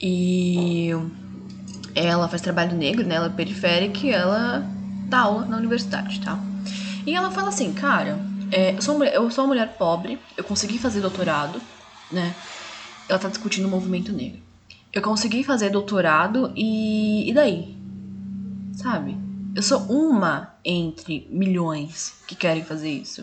E 0.00 0.90
ela 1.94 2.28
faz 2.28 2.40
trabalho 2.40 2.74
negro, 2.74 3.06
né? 3.06 3.16
Ela 3.16 3.26
é 3.26 3.30
periférica 3.30 4.06
e 4.06 4.10
ela 4.10 4.66
dá 5.08 5.20
aula 5.20 5.44
na 5.44 5.58
universidade, 5.58 6.20
tá? 6.20 6.38
E 7.06 7.14
ela 7.14 7.30
fala 7.30 7.50
assim, 7.50 7.74
cara, 7.74 8.18
é, 8.54 8.76
eu, 8.76 8.80
sou 8.80 8.96
mulher, 8.96 9.14
eu 9.14 9.28
sou 9.32 9.42
uma 9.42 9.48
mulher 9.48 9.76
pobre, 9.76 10.16
eu 10.36 10.44
consegui 10.44 10.78
fazer 10.78 11.00
doutorado, 11.00 11.60
né? 12.10 12.32
Ela 13.08 13.18
tá 13.18 13.28
discutindo 13.28 13.66
o 13.66 13.70
movimento 13.70 14.12
negro. 14.12 14.40
Eu 14.92 15.02
consegui 15.02 15.42
fazer 15.42 15.70
doutorado 15.70 16.52
e. 16.54 17.28
e 17.28 17.34
daí? 17.34 17.76
Sabe? 18.74 19.16
Eu 19.56 19.62
sou 19.62 19.80
uma 19.80 20.54
entre 20.64 21.26
milhões 21.30 22.14
que 22.28 22.36
querem 22.36 22.64
fazer 22.64 22.90
isso. 22.90 23.22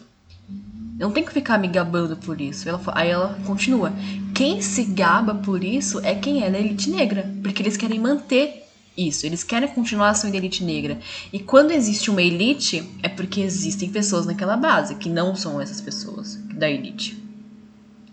Eu 1.00 1.08
não 1.08 1.12
tenho 1.12 1.26
que 1.26 1.34
ficar 1.34 1.58
me 1.58 1.70
gabando 1.70 2.17
por 2.17 2.41
isso. 2.41 2.67
Ela, 2.67 2.82
aí 2.88 3.10
ela 3.10 3.39
continua. 3.46 3.94
Quem 4.36 4.62
se 4.62 4.84
gaba 4.84 5.34
por 5.34 5.63
isso 5.63 6.00
é 6.06 6.13
quem 6.13 6.44
é 6.44 6.52
da 6.52 6.60
elite 6.60 6.89
negra. 6.89 7.26
Porque 7.41 7.62
eles 7.62 7.78
querem 7.78 8.00
manter 8.00 8.70
isso. 8.95 9.25
Eles 9.25 9.43
querem 9.43 9.69
continuar 9.69 10.13
sendo 10.13 10.36
elite 10.36 10.63
negra. 10.63 10.99
E 11.32 11.39
quando 11.39 11.71
existe 11.71 12.10
uma 12.10 12.21
elite, 12.21 12.89
é 13.01 13.10
porque 13.10 13.41
existem 13.41 13.89
pessoas 13.89 14.25
naquela 14.25 14.58
base, 14.58 14.95
que 14.95 15.10
não 15.10 15.36
são 15.36 15.60
essas 15.60 15.82
pessoas 15.82 16.36
da 16.36 16.69
elite. 16.69 17.21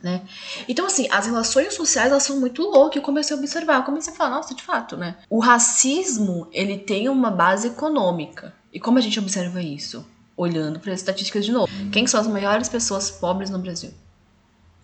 Né? 0.03 0.23
Então, 0.69 0.87
assim, 0.87 1.09
as 1.11 1.27
relações 1.27 1.75
sociais 1.75 2.11
elas 2.11 2.23
são 2.23 2.39
muito 2.39 2.63
loucas. 2.63 2.97
Eu 2.97 3.03
comecei 3.03 3.35
a 3.35 3.39
observar, 3.39 3.79
eu 3.79 3.83
comecei 3.83 4.13
a 4.13 4.17
falar, 4.17 4.37
nossa, 4.37 4.55
de 4.55 4.63
fato, 4.63 4.97
né? 4.97 5.17
O 5.29 5.41
racismo 5.41 6.47
ele 6.53 6.79
tem 6.79 7.09
uma 7.09 7.31
base 7.31 7.67
econômica. 7.67 8.55
E 8.73 8.79
como 8.79 8.99
a 8.99 9.01
gente 9.01 9.19
observa 9.19 9.61
isso? 9.61 10.07
Olhando 10.37 10.79
para 10.79 10.93
as 10.93 11.01
estatísticas 11.01 11.45
de 11.45 11.51
novo. 11.51 11.69
Quem 11.91 12.07
são 12.07 12.21
as 12.21 12.29
maiores 12.29 12.69
pessoas 12.69 13.11
pobres 13.11 13.51
no 13.51 13.59
Brasil? 13.59 13.91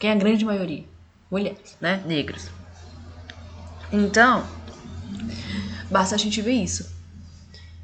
Quem 0.00 0.11
é 0.11 0.12
a 0.12 0.16
grande 0.16 0.44
maioria? 0.44 0.85
Mulheres, 1.30 1.76
né? 1.80 2.02
Negros. 2.04 2.48
Então, 3.92 4.44
basta 5.94 6.16
a 6.16 6.18
gente 6.18 6.42
ver 6.42 6.54
isso. 6.54 6.90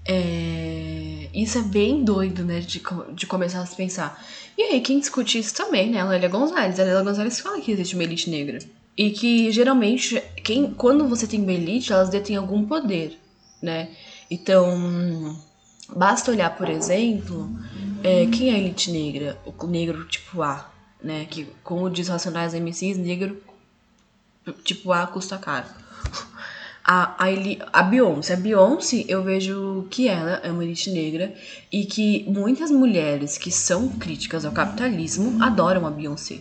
É... 0.04 1.28
Isso 1.32 1.58
é 1.58 1.62
bem 1.62 2.02
doido, 2.02 2.44
né? 2.44 2.58
De, 2.58 2.82
de 3.14 3.26
começar 3.28 3.60
a 3.60 3.66
se 3.66 3.76
pensar. 3.76 4.20
E 4.58 4.62
aí, 4.62 4.80
quem 4.80 4.98
discute 4.98 5.38
isso 5.38 5.54
também, 5.54 5.88
né? 5.88 6.00
A 6.00 6.04
Lélia 6.04 6.28
Gonzalez. 6.28 6.80
A 6.80 6.82
Lélia 6.82 7.04
Gonzalez 7.04 7.38
fala 7.38 7.60
que 7.60 7.70
existe 7.70 7.94
uma 7.94 8.02
elite 8.02 8.28
negra. 8.28 8.58
E 8.96 9.10
que 9.12 9.52
geralmente, 9.52 10.20
quem, 10.42 10.74
quando 10.74 11.06
você 11.06 11.24
tem 11.24 11.40
uma 11.40 11.52
elite, 11.52 11.92
elas 11.92 12.08
detêm 12.08 12.34
algum 12.34 12.66
poder, 12.66 13.16
né? 13.62 13.90
Então, 14.28 15.38
basta 15.94 16.32
olhar, 16.32 16.50
por 16.56 16.68
exemplo, 16.68 17.48
é, 18.02 18.26
quem 18.26 18.50
é 18.50 18.54
a 18.54 18.58
elite 18.58 18.90
negra? 18.90 19.38
O 19.46 19.66
negro 19.68 20.04
tipo 20.06 20.42
A, 20.42 20.68
né? 21.00 21.26
Que, 21.30 21.46
como 21.62 21.88
diz 21.88 22.08
Racionais 22.08 22.54
MCs, 22.54 22.98
negro 22.98 23.40
tipo 24.64 24.90
A 24.92 25.06
custa 25.06 25.38
caro 25.38 25.68
a, 26.92 27.14
a, 27.24 27.28
a 27.72 27.82
Beyoncé. 27.84 28.34
A 28.34 28.36
Beyoncé, 28.36 29.04
eu 29.06 29.22
vejo 29.22 29.86
que 29.88 30.08
ela 30.08 30.40
é 30.42 30.50
uma 30.50 30.64
elite 30.64 30.90
negra 30.90 31.32
e 31.70 31.84
que 31.84 32.24
muitas 32.28 32.68
mulheres 32.68 33.38
que 33.38 33.52
são 33.52 33.90
críticas 33.90 34.44
ao 34.44 34.50
capitalismo 34.50 35.40
adoram 35.40 35.86
a 35.86 35.90
Beyoncé. 35.90 36.40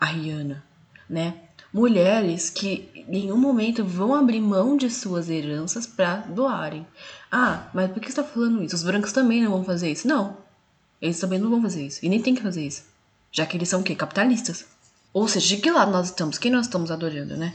A 0.00 0.06
Rihanna, 0.06 0.64
né? 1.10 1.34
Mulheres 1.70 2.48
que 2.48 2.88
em 2.94 3.04
nenhum 3.06 3.36
momento 3.36 3.84
vão 3.84 4.14
abrir 4.14 4.40
mão 4.40 4.78
de 4.78 4.88
suas 4.88 5.28
heranças 5.28 5.86
para 5.86 6.16
doarem. 6.22 6.86
Ah, 7.30 7.68
mas 7.74 7.90
por 7.90 8.00
que 8.00 8.10
você 8.10 8.16
tá 8.16 8.24
falando 8.24 8.62
isso? 8.64 8.74
Os 8.74 8.82
brancos 8.82 9.12
também 9.12 9.42
não 9.42 9.50
vão 9.50 9.62
fazer 9.64 9.92
isso? 9.92 10.08
Não. 10.08 10.38
Eles 11.02 11.20
também 11.20 11.38
não 11.38 11.50
vão 11.50 11.60
fazer 11.60 11.86
isso. 11.86 12.00
E 12.02 12.08
nem 12.08 12.22
tem 12.22 12.34
que 12.34 12.42
fazer 12.42 12.66
isso. 12.66 12.84
Já 13.30 13.44
que 13.44 13.58
eles 13.58 13.68
são 13.68 13.80
o 13.80 13.84
quê? 13.84 13.94
Capitalistas. 13.94 14.64
Ou 15.12 15.28
seja, 15.28 15.48
de 15.48 15.58
que 15.58 15.70
lado 15.70 15.92
nós 15.92 16.06
estamos? 16.06 16.38
Quem 16.38 16.50
nós 16.50 16.64
estamos 16.64 16.90
adorando, 16.90 17.36
né? 17.36 17.52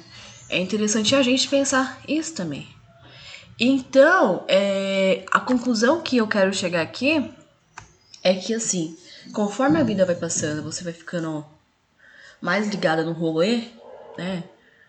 É 0.51 0.59
interessante 0.59 1.15
a 1.15 1.23
gente 1.23 1.47
pensar 1.47 2.01
isso 2.05 2.35
também. 2.35 2.67
Então, 3.57 4.43
é, 4.49 5.23
a 5.31 5.39
conclusão 5.39 6.01
que 6.01 6.17
eu 6.17 6.27
quero 6.27 6.53
chegar 6.53 6.81
aqui 6.81 7.33
é 8.21 8.33
que, 8.33 8.53
assim, 8.53 8.97
conforme 9.31 9.79
a 9.79 9.83
vida 9.83 10.05
vai 10.05 10.13
passando, 10.13 10.61
você 10.61 10.83
vai 10.83 10.91
ficando 10.91 11.45
mais 12.41 12.67
ligada 12.67 13.01
no 13.01 13.13
rolê, 13.13 13.63
né? 14.17 14.43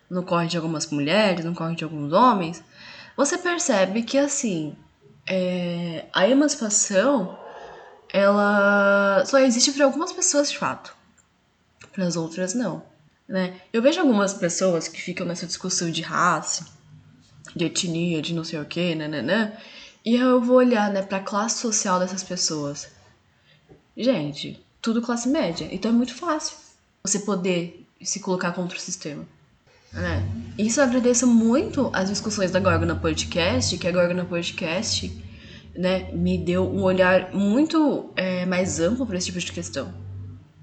No 0.09 0.23
corre 0.23 0.47
de 0.47 0.57
algumas 0.57 0.87
mulheres, 0.87 1.45
no 1.45 1.55
corre 1.55 1.75
de 1.75 1.85
alguns 1.85 2.11
homens, 2.11 2.61
você 3.15 3.37
percebe 3.37 4.03
que, 4.03 4.17
assim, 4.17 4.75
é, 5.25 6.07
a 6.11 6.27
emancipação 6.27 7.39
ela 8.11 9.23
só 9.25 9.39
existe 9.39 9.71
para 9.71 9.85
algumas 9.85 10.11
pessoas 10.11 10.51
de 10.51 10.57
fato, 10.57 10.93
para 11.93 12.05
as 12.05 12.17
outras 12.17 12.53
não. 12.53 12.83
Né? 13.27 13.59
Eu 13.71 13.81
vejo 13.81 13.99
algumas 13.99 14.33
pessoas 14.33 14.87
que 14.87 15.01
ficam 15.01 15.25
nessa 15.25 15.47
discussão 15.47 15.89
de 15.89 16.01
raça, 16.01 16.65
de 17.55 17.65
etnia, 17.65 18.21
de 18.21 18.33
não 18.33 18.43
sei 18.43 18.59
o 18.59 18.65
que, 18.65 18.95
né, 18.95 19.07
né, 19.07 19.21
né, 19.21 19.57
e 20.05 20.15
eu 20.15 20.41
vou 20.41 20.57
olhar 20.57 20.91
né, 20.91 21.01
para 21.01 21.17
a 21.17 21.23
classe 21.23 21.61
social 21.61 21.99
dessas 21.99 22.23
pessoas. 22.23 22.89
Gente, 23.95 24.61
tudo 24.81 25.01
classe 25.01 25.29
média, 25.29 25.67
então 25.71 25.91
é 25.91 25.93
muito 25.93 26.13
fácil 26.13 26.57
você 27.03 27.19
poder 27.19 27.87
se 28.01 28.19
colocar 28.19 28.51
contra 28.51 28.77
o 28.77 28.81
sistema. 28.81 29.25
Né? 29.93 30.27
Isso 30.57 30.79
eu 30.79 30.83
agradeço 30.83 31.27
muito 31.27 31.89
as 31.93 32.09
discussões 32.09 32.51
da 32.51 32.59
Gorgona 32.59 32.95
Podcast, 32.95 33.77
que 33.77 33.87
a 33.87 33.91
Gorgona 33.91 34.25
Podcast 34.25 35.15
né, 35.75 36.11
me 36.11 36.37
deu 36.37 36.63
um 36.65 36.81
olhar 36.83 37.33
muito 37.33 38.11
é, 38.15 38.45
mais 38.45 38.79
amplo 38.79 39.05
para 39.05 39.17
esse 39.17 39.27
tipo 39.27 39.39
de 39.39 39.51
questão. 39.51 39.93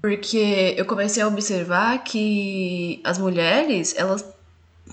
Porque 0.01 0.73
eu 0.75 0.85
comecei 0.85 1.21
a 1.21 1.27
observar 1.27 2.03
que 2.03 2.99
as 3.03 3.19
mulheres, 3.19 3.93
elas, 3.95 4.25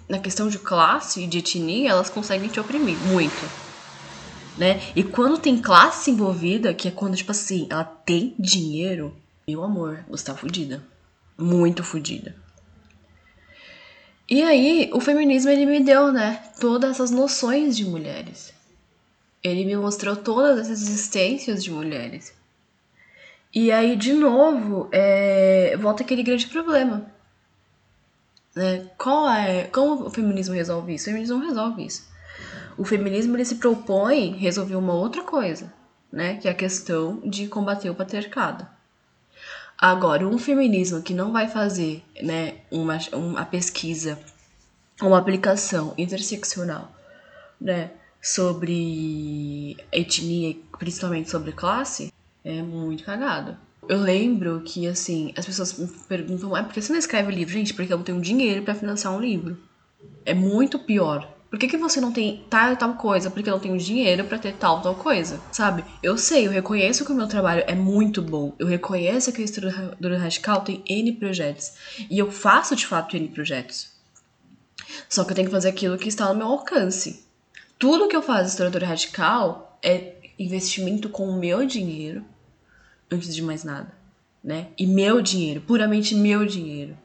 na 0.06 0.18
questão 0.18 0.48
de 0.48 0.58
classe 0.58 1.22
e 1.22 1.26
de 1.26 1.38
etnia, 1.38 1.90
elas 1.90 2.10
conseguem 2.10 2.48
te 2.48 2.60
oprimir 2.60 2.96
muito. 2.98 3.68
Né? 4.58 4.82
E 4.94 5.02
quando 5.02 5.38
tem 5.38 5.56
classe 5.62 6.10
envolvida, 6.10 6.74
que 6.74 6.88
é 6.88 6.90
quando, 6.90 7.16
tipo 7.16 7.30
assim, 7.30 7.66
ela 7.70 7.84
tem 7.84 8.34
dinheiro, 8.38 9.16
meu 9.46 9.64
amor, 9.64 10.04
você 10.08 10.26
tá 10.26 10.34
fudida. 10.34 10.82
Muito 11.38 11.82
fudida. 11.82 12.36
E 14.28 14.42
aí, 14.42 14.90
o 14.92 15.00
feminismo, 15.00 15.50
ele 15.50 15.64
me 15.64 15.80
deu, 15.80 16.12
né, 16.12 16.42
todas 16.60 16.90
essas 16.90 17.10
noções 17.10 17.74
de 17.74 17.86
mulheres. 17.86 18.52
Ele 19.42 19.64
me 19.64 19.74
mostrou 19.74 20.14
todas 20.16 20.58
essas 20.58 20.82
existências 20.82 21.64
de 21.64 21.70
mulheres. 21.70 22.34
E 23.54 23.72
aí, 23.72 23.96
de 23.96 24.12
novo, 24.12 24.88
é, 24.92 25.76
volta 25.78 26.02
aquele 26.02 26.22
grande 26.22 26.46
problema. 26.46 27.06
Né? 28.54 28.90
Qual 28.98 29.28
é, 29.30 29.64
como 29.64 30.06
o 30.06 30.10
feminismo 30.10 30.54
resolve 30.54 30.94
isso? 30.94 31.04
O 31.04 31.12
feminismo 31.12 31.38
não 31.38 31.46
resolve 31.46 31.86
isso. 31.86 32.08
O 32.76 32.84
feminismo 32.84 33.36
ele 33.36 33.44
se 33.44 33.56
propõe 33.56 34.36
resolver 34.36 34.76
uma 34.76 34.92
outra 34.92 35.22
coisa, 35.22 35.72
né? 36.12 36.36
que 36.36 36.46
é 36.46 36.50
a 36.50 36.54
questão 36.54 37.20
de 37.24 37.48
combater 37.48 37.90
o 37.90 37.94
patriarcado. 37.94 38.66
Agora, 39.80 40.26
um 40.26 40.38
feminismo 40.38 41.00
que 41.00 41.14
não 41.14 41.32
vai 41.32 41.46
fazer 41.48 42.02
né, 42.20 42.56
uma, 42.68 42.98
uma 43.12 43.44
pesquisa, 43.44 44.18
uma 45.00 45.16
aplicação 45.16 45.94
interseccional 45.96 46.90
né, 47.60 47.92
sobre 48.20 49.76
etnia, 49.92 50.56
principalmente 50.80 51.30
sobre 51.30 51.52
classe, 51.52 52.12
é 52.44 52.62
muito 52.62 53.04
cagado. 53.04 53.56
Eu 53.88 53.98
lembro 54.00 54.60
que, 54.64 54.86
assim, 54.86 55.32
as 55.36 55.46
pessoas 55.46 55.78
me 55.78 55.86
perguntam, 56.08 56.54
ah, 56.54 56.62
por 56.62 56.74
que 56.74 56.82
você 56.82 56.92
não 56.92 56.98
escreve 56.98 57.32
livro? 57.32 57.54
Gente, 57.54 57.72
porque 57.72 57.92
eu 57.92 57.96
não 57.96 58.04
tenho 58.04 58.20
dinheiro 58.20 58.62
para 58.62 58.74
financiar 58.74 59.14
um 59.14 59.20
livro. 59.20 59.56
É 60.24 60.34
muito 60.34 60.78
pior. 60.78 61.38
Por 61.48 61.58
que, 61.58 61.66
que 61.66 61.78
você 61.78 61.98
não 61.98 62.12
tem 62.12 62.44
tal 62.50 62.76
tal 62.76 62.94
coisa? 62.94 63.30
Porque 63.30 63.48
eu 63.48 63.54
não 63.54 63.60
tenho 63.60 63.78
dinheiro 63.78 64.24
para 64.24 64.38
ter 64.38 64.52
tal 64.52 64.82
tal 64.82 64.94
coisa, 64.94 65.40
sabe? 65.50 65.82
Eu 66.02 66.18
sei, 66.18 66.46
eu 66.46 66.50
reconheço 66.50 67.06
que 67.06 67.12
o 67.12 67.14
meu 67.14 67.26
trabalho 67.26 67.64
é 67.66 67.74
muito 67.74 68.20
bom. 68.20 68.54
Eu 68.58 68.66
reconheço 68.66 69.32
que 69.32 69.40
a 69.40 69.44
Estrutura 69.44 70.18
Radical 70.18 70.60
tem 70.60 70.82
N 70.86 71.12
projetos. 71.12 71.72
E 72.10 72.18
eu 72.18 72.30
faço, 72.30 72.76
de 72.76 72.86
fato, 72.86 73.16
N 73.16 73.28
projetos. 73.28 73.88
Só 75.08 75.24
que 75.24 75.30
eu 75.30 75.36
tenho 75.36 75.48
que 75.48 75.54
fazer 75.54 75.70
aquilo 75.70 75.96
que 75.96 76.08
está 76.08 76.28
no 76.28 76.38
meu 76.38 76.46
alcance. 76.48 77.24
Tudo 77.78 78.08
que 78.08 78.16
eu 78.16 78.22
faço 78.22 78.50
Estrutura 78.50 78.86
Radical 78.86 79.78
é 79.82 80.16
investimento 80.38 81.08
com 81.08 81.28
o 81.28 81.38
meu 81.38 81.66
dinheiro, 81.66 82.24
antes 83.10 83.34
de 83.34 83.42
mais 83.42 83.64
nada, 83.64 83.92
né? 84.42 84.68
E 84.78 84.86
meu 84.86 85.20
dinheiro, 85.20 85.60
puramente 85.60 86.14
meu 86.14 86.46
dinheiro, 86.46 86.96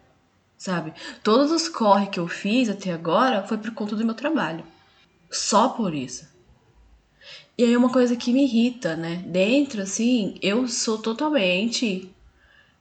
sabe? 0.58 0.94
Todos 1.24 1.52
os 1.52 1.68
corre 1.68 2.08
que 2.08 2.20
eu 2.20 2.28
fiz 2.28 2.70
até 2.70 2.92
agora 2.92 3.44
foi 3.44 3.58
por 3.58 3.72
conta 3.72 3.96
do 3.96 4.06
meu 4.06 4.14
trabalho. 4.14 4.64
Só 5.32 5.70
por 5.70 5.94
isso. 5.94 6.28
E 7.58 7.64
aí 7.64 7.78
uma 7.78 7.90
coisa 7.90 8.16
que 8.16 8.34
me 8.34 8.44
irrita, 8.44 8.96
né? 8.96 9.24
Dentro, 9.28 9.82
assim, 9.82 10.36
eu 10.42 10.68
sou 10.68 10.98
totalmente 10.98 12.12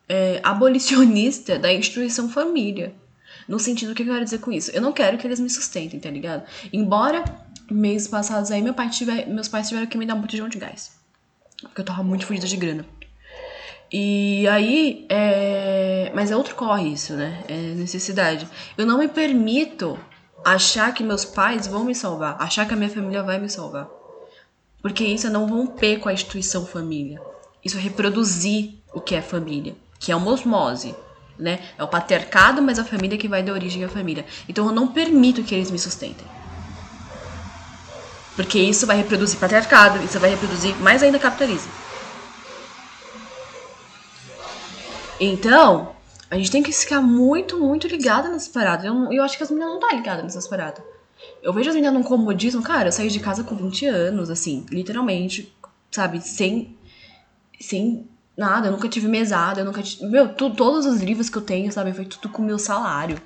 é, 0.08 0.40
abolicionista 0.42 1.58
da 1.58 1.72
instituição 1.72 2.28
família. 2.28 2.94
No 3.48 3.58
sentido 3.58 3.94
que 3.94 4.02
eu 4.02 4.06
quero 4.06 4.24
dizer 4.24 4.38
com 4.38 4.52
isso. 4.52 4.70
Eu 4.70 4.80
não 4.80 4.92
quero 4.92 5.18
que 5.18 5.26
eles 5.26 5.40
me 5.40 5.50
sustentem, 5.50 5.98
tá 5.98 6.10
ligado? 6.10 6.44
Embora 6.72 7.24
meses 7.70 8.08
passados 8.08 8.50
aí, 8.50 8.62
meu 8.62 8.74
pai 8.74 8.88
tiver, 8.88 9.26
meus 9.26 9.48
pais 9.48 9.68
tiveram 9.68 9.86
que 9.86 9.98
me 9.98 10.06
dar 10.06 10.14
um 10.14 10.20
botijão 10.20 10.48
de 10.48 10.58
gás. 10.58 10.92
Porque 11.60 11.80
eu 11.80 11.84
tava 11.84 12.02
muito 12.02 12.26
fugida 12.26 12.46
de 12.46 12.56
grana. 12.56 12.84
E 13.92 14.48
aí, 14.48 15.06
é... 15.08 16.10
mas 16.14 16.30
é 16.30 16.36
outro 16.36 16.54
corre 16.54 16.88
isso, 16.88 17.12
né? 17.14 17.44
É 17.46 17.74
necessidade. 17.74 18.48
Eu 18.76 18.86
não 18.86 18.98
me 18.98 19.06
permito 19.06 19.98
achar 20.44 20.92
que 20.94 21.04
meus 21.04 21.24
pais 21.24 21.66
vão 21.66 21.84
me 21.84 21.94
salvar, 21.94 22.36
achar 22.40 22.66
que 22.66 22.74
a 22.74 22.76
minha 22.76 22.90
família 22.90 23.22
vai 23.22 23.38
me 23.38 23.48
salvar. 23.48 23.88
Porque 24.80 25.04
isso 25.04 25.26
é 25.26 25.30
não 25.30 25.46
romper 25.46 25.98
com 25.98 26.08
a 26.08 26.12
instituição 26.12 26.66
família. 26.66 27.20
Isso 27.64 27.76
é 27.76 27.80
reproduzir 27.80 28.74
o 28.92 29.00
que 29.00 29.14
é 29.14 29.22
família, 29.22 29.76
que 30.00 30.10
é 30.10 30.16
uma 30.16 30.30
osmose, 30.30 30.94
né? 31.38 31.60
É 31.78 31.84
o 31.84 31.88
patriarcado, 31.88 32.60
mas 32.60 32.78
a 32.78 32.84
família 32.84 33.16
que 33.16 33.28
vai 33.28 33.42
dar 33.42 33.52
origem 33.52 33.84
à 33.84 33.88
família. 33.88 34.24
Então 34.48 34.66
eu 34.66 34.72
não 34.72 34.88
permito 34.88 35.44
que 35.44 35.54
eles 35.54 35.70
me 35.70 35.78
sustentem. 35.78 36.26
Porque 38.34 38.58
isso 38.58 38.86
vai 38.86 38.96
reproduzir 38.96 39.38
patriarcado, 39.38 40.02
isso 40.04 40.18
vai 40.18 40.30
reproduzir 40.30 40.74
mais 40.80 41.02
ainda 41.02 41.18
capitalismo. 41.18 41.70
Então, 45.20 45.94
a 46.30 46.36
gente 46.36 46.50
tem 46.50 46.62
que 46.62 46.72
ficar 46.72 47.00
muito, 47.00 47.58
muito 47.58 47.86
ligada 47.86 48.28
nessas 48.28 48.48
paradas. 48.48 48.86
Eu, 48.86 49.12
eu 49.12 49.22
acho 49.22 49.36
que 49.36 49.42
as 49.42 49.50
meninas 49.50 49.68
não 49.68 49.76
estão 49.76 49.90
tá 49.90 49.96
ligadas 49.96 50.24
nessas 50.24 50.48
paradas. 50.48 50.82
Eu 51.42 51.52
vejo 51.52 51.68
as 51.68 51.74
meninas 51.74 51.94
num 51.94 52.02
comodismo, 52.02 52.62
cara, 52.62 52.88
eu 52.88 52.92
saí 52.92 53.08
de 53.08 53.20
casa 53.20 53.44
com 53.44 53.54
20 53.54 53.86
anos, 53.86 54.30
assim, 54.30 54.66
literalmente, 54.70 55.54
sabe, 55.90 56.20
sem. 56.20 56.76
Sem 57.60 58.08
nada, 58.36 58.66
eu 58.66 58.72
nunca 58.72 58.88
tive 58.88 59.06
mesada, 59.06 59.60
eu 59.60 59.64
nunca 59.64 59.82
tive. 59.82 60.06
Meu, 60.06 60.34
tu, 60.34 60.50
todos 60.50 60.86
os 60.86 61.00
livros 61.00 61.28
que 61.28 61.36
eu 61.36 61.42
tenho, 61.42 61.70
sabe, 61.70 61.92
foi 61.92 62.06
tudo 62.06 62.28
com 62.28 62.42
meu 62.42 62.58
salário. 62.58 63.20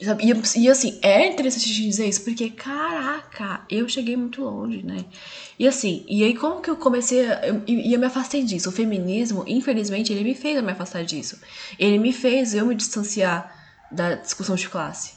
Sabe? 0.00 0.24
E, 0.24 0.60
e, 0.60 0.70
assim, 0.70 0.98
é 1.02 1.26
interessante 1.26 1.74
dizer 1.74 2.08
isso, 2.08 2.22
porque, 2.22 2.50
caraca, 2.50 3.62
eu 3.68 3.88
cheguei 3.88 4.16
muito 4.16 4.42
longe, 4.42 4.80
né? 4.84 5.04
E 5.58 5.66
assim, 5.66 6.04
e 6.08 6.22
aí 6.22 6.36
como 6.36 6.62
que 6.62 6.70
eu 6.70 6.76
comecei, 6.76 7.20
eu, 7.20 7.62
e 7.66 7.92
eu 7.92 7.98
me 7.98 8.06
afastei 8.06 8.44
disso. 8.44 8.68
O 8.68 8.72
feminismo, 8.72 9.42
infelizmente, 9.46 10.12
ele 10.12 10.22
me 10.22 10.36
fez 10.36 10.56
eu 10.56 10.62
me 10.62 10.70
afastar 10.70 11.04
disso. 11.04 11.40
Ele 11.76 11.98
me 11.98 12.12
fez 12.12 12.54
eu 12.54 12.64
me 12.66 12.76
distanciar 12.76 13.52
da 13.90 14.14
discussão 14.14 14.54
de 14.54 14.68
classe. 14.68 15.14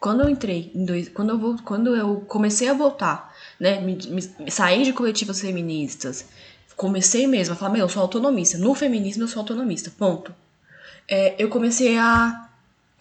Quando 0.00 0.22
eu 0.22 0.30
entrei 0.30 0.72
dois, 0.74 1.10
quando 1.10 1.30
eu, 1.30 1.56
quando 1.64 1.94
eu 1.94 2.22
comecei 2.22 2.68
a 2.68 2.72
voltar, 2.72 3.34
né, 3.60 3.78
me, 3.80 3.94
me, 3.94 4.50
sair 4.50 4.84
de 4.84 4.92
coletivas 4.94 5.40
feministas, 5.40 6.24
comecei 6.76 7.26
mesmo 7.26 7.52
a 7.52 7.56
falar, 7.56 7.72
meu, 7.72 7.82
eu 7.82 7.88
sou 7.90 8.00
autonomista. 8.00 8.56
No 8.56 8.74
feminismo 8.74 9.24
eu 9.24 9.28
sou 9.28 9.40
autonomista, 9.40 9.92
ponto. 9.96 10.34
É, 11.06 11.34
eu 11.38 11.50
comecei 11.50 11.98
a 11.98 12.48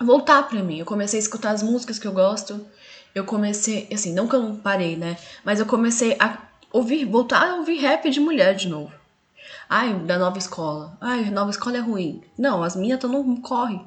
voltar 0.04 0.44
para 0.48 0.64
mim. 0.64 0.80
Eu 0.80 0.86
comecei 0.86 1.20
a 1.20 1.24
escutar 1.24 1.52
as 1.52 1.64
músicas 1.64 2.00
que 2.00 2.08
eu 2.08 2.12
gosto. 2.12 2.66
Eu 3.14 3.26
comecei, 3.26 3.88
assim, 3.92 4.14
não 4.14 4.28
que 4.28 4.36
eu 4.36 4.42
não 4.42 4.56
parei, 4.56 4.96
né? 4.96 5.18
Mas 5.44 5.60
eu 5.60 5.66
comecei 5.66 6.16
a 6.20 6.38
ouvir, 6.72 7.06
voltar 7.06 7.50
a 7.50 7.56
ouvir 7.56 7.78
rap 7.78 8.10
de 8.10 8.20
mulher 8.20 8.56
de 8.56 8.68
novo. 8.68 8.92
Ai, 9.70 9.94
da 10.00 10.18
nova 10.18 10.38
escola. 10.38 10.98
Ai, 11.00 11.30
nova 11.30 11.50
escola 11.50 11.78
é 11.78 11.80
ruim. 11.80 12.22
Não, 12.38 12.64
as 12.64 12.76
minhas 12.76 12.98
estão 12.98 13.10
no 13.10 13.42
corre. 13.42 13.80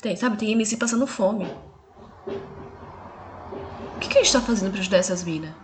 Tem, 0.00 0.16
sabe? 0.16 0.36
Tem 0.36 0.52
MC 0.52 0.76
passando 0.76 1.06
fome. 1.06 1.46
O 3.96 3.98
que, 4.00 4.08
que 4.08 4.18
a 4.18 4.22
gente 4.22 4.32
tá 4.32 4.40
fazendo 4.40 4.70
pra 4.70 4.80
ajudar 4.80 4.98
essas 4.98 5.22
minas? 5.22 5.54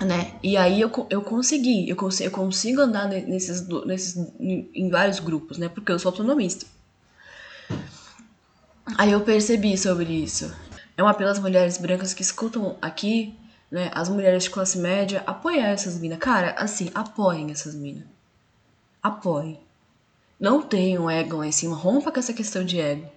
Né? 0.00 0.38
E 0.42 0.56
aí 0.56 0.80
eu, 0.80 0.90
eu 1.08 1.22
consegui, 1.22 1.88
eu 1.88 1.96
consigo, 1.96 2.28
eu 2.28 2.30
consigo 2.30 2.80
andar 2.82 3.08
nesses, 3.08 3.66
nesses, 3.86 4.16
em 4.38 4.90
vários 4.90 5.18
grupos, 5.18 5.56
né? 5.56 5.70
Porque 5.70 5.90
eu 5.90 5.98
sou 5.98 6.10
autonomista. 6.10 6.66
Aí 8.96 9.12
eu 9.12 9.20
percebi 9.22 9.76
sobre 9.76 10.12
isso. 10.12 10.54
É 10.96 11.02
um 11.02 11.08
apelo 11.08 11.30
às 11.30 11.38
mulheres 11.38 11.76
brancas 11.78 12.14
que 12.14 12.22
escutam 12.22 12.76
aqui, 12.80 13.34
né? 13.70 13.90
As 13.92 14.08
mulheres 14.08 14.44
de 14.44 14.50
classe 14.50 14.78
média, 14.78 15.22
apoiar 15.26 15.68
essas 15.68 15.98
minas. 15.98 16.18
Cara, 16.18 16.54
assim, 16.58 16.90
apoiem 16.94 17.50
essas 17.50 17.74
minas. 17.74 18.04
Apoiem. 19.02 19.58
Não 20.38 20.62
tenham 20.62 21.10
ego 21.10 21.38
lá 21.38 21.46
em 21.46 21.52
cima. 21.52 21.74
Rompa 21.74 22.12
com 22.12 22.20
essa 22.20 22.32
questão 22.32 22.64
de 22.64 22.80
ego. 22.80 23.10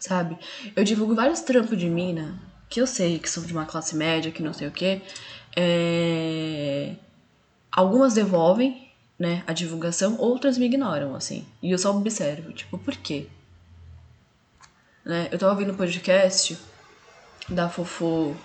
Sabe? 0.00 0.38
Eu 0.74 0.84
divulgo 0.84 1.14
vários 1.14 1.40
trampos 1.40 1.78
de 1.78 1.88
mina 1.88 2.38
que 2.68 2.80
eu 2.80 2.86
sei 2.86 3.18
que 3.18 3.30
são 3.30 3.44
de 3.44 3.52
uma 3.52 3.64
classe 3.64 3.94
média, 3.94 4.32
que 4.32 4.42
não 4.42 4.52
sei 4.52 4.68
o 4.68 4.72
quê. 4.72 5.02
É... 5.54 6.94
Algumas 7.70 8.14
devolvem, 8.14 8.90
né, 9.18 9.42
a 9.46 9.52
divulgação, 9.52 10.16
outras 10.18 10.58
me 10.58 10.66
ignoram, 10.66 11.14
assim. 11.14 11.46
E 11.62 11.70
eu 11.70 11.78
só 11.78 11.94
observo, 11.94 12.52
tipo, 12.52 12.78
por 12.78 12.96
quê? 12.96 13.28
Né? 15.06 15.28
Eu 15.30 15.38
tava 15.38 15.52
ouvindo 15.52 15.72
um 15.72 15.76
podcast 15.76 16.58
da 17.48 17.68
Fofo, 17.68 18.36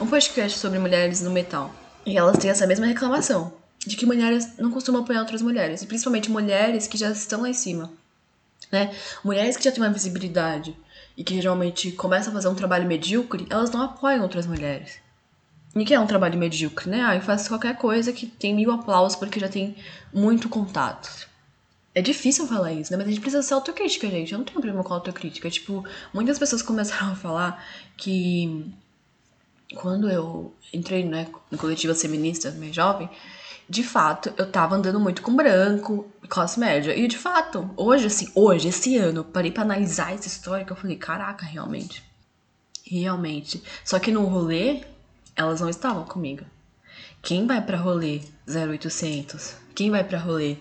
um 0.00 0.06
podcast 0.08 0.58
sobre 0.58 0.80
mulheres 0.80 1.20
no 1.20 1.30
metal. 1.30 1.72
E 2.04 2.18
elas 2.18 2.38
têm 2.38 2.50
essa 2.50 2.66
mesma 2.66 2.86
reclamação, 2.86 3.52
de 3.86 3.96
que 3.96 4.04
mulheres 4.04 4.58
não 4.58 4.72
costumam 4.72 5.02
apoiar 5.02 5.20
outras 5.20 5.40
mulheres, 5.40 5.80
e 5.80 5.86
principalmente 5.86 6.28
mulheres 6.28 6.88
que 6.88 6.98
já 6.98 7.08
estão 7.10 7.42
lá 7.42 7.48
em 7.48 7.54
cima. 7.54 7.92
Né? 8.72 8.92
Mulheres 9.22 9.56
que 9.56 9.62
já 9.62 9.70
têm 9.70 9.80
uma 9.80 9.92
visibilidade 9.92 10.76
e 11.16 11.22
que 11.22 11.36
geralmente 11.36 11.92
começam 11.92 12.32
a 12.32 12.34
fazer 12.34 12.48
um 12.48 12.54
trabalho 12.56 12.88
medíocre, 12.88 13.46
elas 13.48 13.70
não 13.70 13.82
apoiam 13.82 14.22
outras 14.22 14.46
mulheres. 14.46 14.98
E 15.76 15.84
que 15.84 15.94
é 15.94 16.00
um 16.00 16.06
trabalho 16.06 16.36
medíocre, 16.36 16.90
né? 16.90 17.00
Ah, 17.00 17.14
eu 17.14 17.20
faço 17.20 17.48
qualquer 17.48 17.76
coisa 17.76 18.12
que 18.12 18.26
tem 18.26 18.52
mil 18.52 18.72
aplausos 18.72 19.16
porque 19.16 19.38
já 19.38 19.48
tem 19.48 19.76
muito 20.12 20.48
contato. 20.48 21.29
É 21.94 22.00
difícil 22.00 22.46
falar 22.46 22.72
isso, 22.72 22.92
né? 22.92 22.98
Mas 22.98 23.06
a 23.06 23.10
gente 23.10 23.20
precisa 23.20 23.42
ser 23.42 23.54
autocrítica, 23.54 24.08
gente. 24.08 24.32
Eu 24.32 24.38
não 24.38 24.44
tenho 24.44 24.60
problema 24.60 24.84
com 24.84 24.94
autocrítica. 24.94 25.50
Tipo, 25.50 25.84
muitas 26.14 26.38
pessoas 26.38 26.62
começaram 26.62 27.12
a 27.12 27.16
falar 27.16 27.64
que 27.96 28.72
quando 29.74 30.08
eu 30.08 30.54
entrei 30.72 31.04
né, 31.04 31.28
no 31.50 31.58
coletivo 31.58 31.94
feminista, 31.94 32.50
meio 32.52 32.72
jovem, 32.72 33.10
de 33.68 33.82
fato, 33.82 34.32
eu 34.36 34.50
tava 34.50 34.76
andando 34.76 34.98
muito 34.98 35.22
com 35.22 35.34
branco, 35.34 36.08
classe 36.28 36.58
média. 36.58 36.96
E 36.96 37.06
de 37.08 37.18
fato, 37.18 37.70
hoje, 37.76 38.06
assim, 38.06 38.28
hoje, 38.34 38.68
esse 38.68 38.96
ano, 38.96 39.24
parei 39.24 39.50
pra 39.50 39.62
analisar 39.62 40.12
essa 40.12 40.28
história 40.28 40.64
que 40.64 40.72
eu 40.72 40.76
falei, 40.76 40.96
caraca, 40.96 41.44
realmente. 41.44 42.02
Realmente. 42.84 43.62
Só 43.84 43.98
que 43.98 44.10
no 44.10 44.24
rolê, 44.24 44.82
elas 45.36 45.60
não 45.60 45.68
estavam 45.68 46.04
comigo. 46.04 46.44
Quem 47.22 47.46
vai 47.46 47.60
pra 47.60 47.78
rolê 47.78 48.22
0800? 48.48 49.54
Quem 49.74 49.90
vai 49.90 50.02
pra 50.02 50.18
rolê 50.18 50.56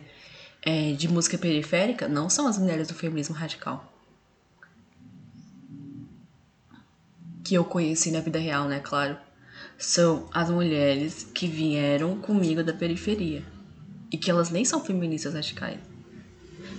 é, 0.61 0.93
de 0.93 1.07
música 1.07 1.37
periférica 1.37 2.07
não 2.07 2.29
são 2.29 2.47
as 2.47 2.57
mulheres 2.57 2.87
do 2.87 2.93
feminismo 2.93 3.35
radical. 3.35 3.91
Que 7.43 7.55
eu 7.55 7.63
conheci 7.63 8.11
na 8.11 8.19
vida 8.19 8.37
real, 8.37 8.67
né? 8.67 8.79
Claro. 8.79 9.17
São 9.77 10.29
as 10.33 10.49
mulheres 10.49 11.25
que 11.33 11.47
vieram 11.47 12.17
comigo 12.19 12.63
da 12.63 12.73
periferia. 12.73 13.43
E 14.11 14.17
que 14.17 14.29
elas 14.29 14.49
nem 14.49 14.65
são 14.65 14.83
feministas 14.83 15.33
radicais. 15.33 15.79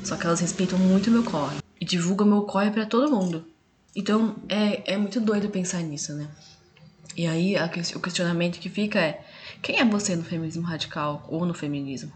Só 0.05 0.17
que 0.17 0.27
elas 0.27 0.41
respeitam 0.41 0.79
muito 0.79 1.11
meu 1.11 1.25
corre. 1.25 1.59
E 1.81 1.85
divulgam 1.85 2.27
meu 2.27 2.43
corre 2.43 2.71
para 2.71 2.87
todo 2.87 3.11
mundo. 3.11 3.45
Então 3.95 4.37
é, 4.49 4.95
é 4.95 4.97
muito 4.97 5.21
doido 5.21 5.49
pensar 5.49 5.83
nisso, 5.83 6.15
né? 6.15 6.29
E 7.17 7.27
aí 7.27 7.57
a, 7.57 7.67
o 7.97 8.01
questionamento 8.01 8.59
que 8.59 8.69
fica 8.69 9.01
é: 9.01 9.25
quem 9.63 9.81
é 9.81 9.85
você 9.85 10.15
no 10.15 10.23
feminismo 10.23 10.63
radical 10.63 11.27
ou 11.29 11.45
no 11.45 11.55
feminismo? 11.55 12.13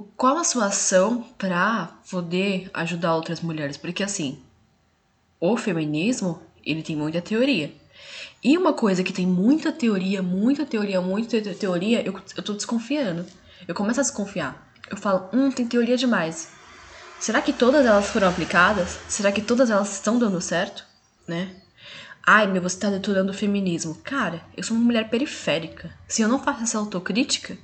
Qual 0.00 0.36
a 0.38 0.44
sua 0.44 0.66
ação 0.66 1.22
para 1.38 1.86
poder 2.10 2.70
ajudar 2.74 3.14
outras 3.14 3.40
mulheres? 3.40 3.76
Porque 3.76 4.02
assim, 4.02 4.40
o 5.40 5.56
feminismo, 5.56 6.40
ele 6.64 6.82
tem 6.82 6.96
muita 6.96 7.20
teoria. 7.20 7.72
E 8.42 8.58
uma 8.58 8.72
coisa 8.72 9.02
que 9.02 9.12
tem 9.12 9.26
muita 9.26 9.72
teoria, 9.72 10.22
muita 10.22 10.66
teoria, 10.66 11.00
muita 11.00 11.40
teoria, 11.54 12.02
eu, 12.06 12.18
eu 12.36 12.42
tô 12.42 12.52
desconfiando. 12.52 13.24
Eu 13.66 13.74
começo 13.74 14.00
a 14.00 14.02
desconfiar. 14.02 14.70
Eu 14.90 14.96
falo, 14.96 15.28
hum, 15.32 15.50
tem 15.50 15.66
teoria 15.66 15.96
demais. 15.96 16.50
Será 17.18 17.40
que 17.40 17.52
todas 17.52 17.86
elas 17.86 18.06
foram 18.06 18.28
aplicadas? 18.28 18.98
Será 19.08 19.32
que 19.32 19.40
todas 19.40 19.70
elas 19.70 19.92
estão 19.92 20.18
dando 20.18 20.40
certo? 20.40 20.84
Né? 21.26 21.54
Ai, 22.26 22.46
meu, 22.46 22.60
você 22.60 22.78
tá 22.78 22.90
deturando 22.90 23.30
o 23.30 23.34
feminismo. 23.34 23.94
Cara, 24.02 24.42
eu 24.56 24.62
sou 24.62 24.76
uma 24.76 24.84
mulher 24.84 25.08
periférica. 25.08 25.90
Se 26.08 26.22
eu 26.22 26.28
não 26.28 26.42
faço 26.42 26.62
essa 26.62 26.78
autocrítica, 26.78 27.56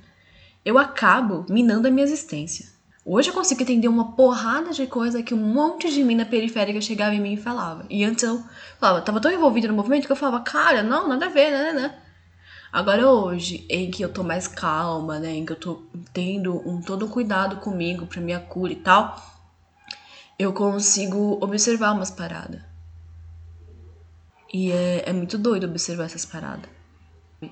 eu 0.63 0.77
acabo 0.77 1.45
minando 1.49 1.87
a 1.87 1.91
minha 1.91 2.03
existência. 2.03 2.69
Hoje 3.03 3.29
eu 3.29 3.33
consigo 3.33 3.63
entender 3.63 3.87
uma 3.87 4.11
porrada 4.11 4.71
de 4.71 4.85
coisa 4.85 5.23
que 5.23 5.33
um 5.33 5.37
monte 5.37 5.91
de 5.91 6.03
mina 6.03 6.23
periférica 6.23 6.79
chegava 6.79 7.15
em 7.15 7.19
mim 7.19 7.33
e 7.33 7.37
falava. 7.37 7.83
E 7.89 8.03
antes 8.03 8.23
eu 8.23 8.43
falava, 8.79 9.01
tava 9.01 9.19
tão 9.19 9.31
envolvida 9.31 9.67
no 9.67 9.73
movimento 9.73 10.05
que 10.05 10.11
eu 10.11 10.15
falava, 10.15 10.43
cara, 10.43 10.83
não, 10.83 11.07
nada 11.07 11.25
a 11.25 11.29
ver, 11.29 11.49
né, 11.49 11.63
né, 11.63 11.73
né. 11.73 11.99
Agora 12.71 13.09
hoje, 13.09 13.65
em 13.69 13.89
que 13.89 14.03
eu 14.03 14.13
tô 14.13 14.23
mais 14.23 14.47
calma, 14.47 15.19
né, 15.19 15.31
em 15.31 15.45
que 15.45 15.51
eu 15.51 15.59
tô 15.59 15.83
tendo 16.13 16.55
um 16.67 16.79
todo 16.79 17.07
cuidado 17.07 17.57
comigo 17.57 18.05
pra 18.05 18.21
minha 18.21 18.39
cura 18.39 18.71
e 18.71 18.77
tal, 18.77 19.19
eu 20.37 20.53
consigo 20.53 21.39
observar 21.43 21.93
umas 21.93 22.11
paradas. 22.11 22.61
E 24.53 24.71
é, 24.71 25.09
é 25.09 25.13
muito 25.13 25.37
doido 25.37 25.65
observar 25.65 26.05
essas 26.05 26.25
paradas. 26.25 26.69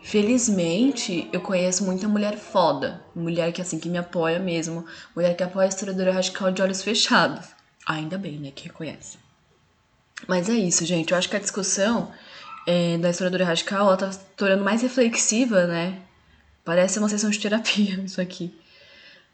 Felizmente, 0.04 1.28
eu 1.34 1.42
conheço 1.42 1.84
muita 1.84 2.08
mulher 2.08 2.38
foda. 2.38 3.04
Mulher 3.16 3.52
que, 3.52 3.62
assim, 3.62 3.80
que 3.80 3.90
me 3.90 3.98
apoia 3.98 4.38
mesmo. 4.38 4.86
Mulher 5.16 5.36
que 5.36 5.44
apoia 5.44 5.66
a 5.66 5.70
historiadora 5.70 6.12
radical 6.12 6.52
de 6.52 6.62
olhos 6.62 6.84
fechados. 6.84 7.48
Ainda 7.88 8.18
bem, 8.18 8.38
né, 8.38 8.52
que 8.52 8.66
reconhece. 8.66 9.18
Mas 10.28 10.48
é 10.48 10.54
isso, 10.54 10.86
gente. 10.86 11.12
Eu 11.12 11.18
acho 11.18 11.28
que 11.28 11.36
a 11.36 11.40
discussão 11.40 12.12
é, 12.68 13.00
da 13.00 13.10
historiadora 13.10 13.46
radical, 13.46 13.88
ela 13.88 13.98
tá 13.98 14.12
se 14.12 14.20
tornando 14.38 14.64
mais 14.64 14.84
reflexiva, 14.84 15.66
né? 15.66 16.00
Parece 16.64 17.00
uma 17.00 17.10
sessão 17.10 17.32
de 17.32 17.40
terapia, 17.40 17.96
isso 18.06 18.22
aqui. 18.22 18.54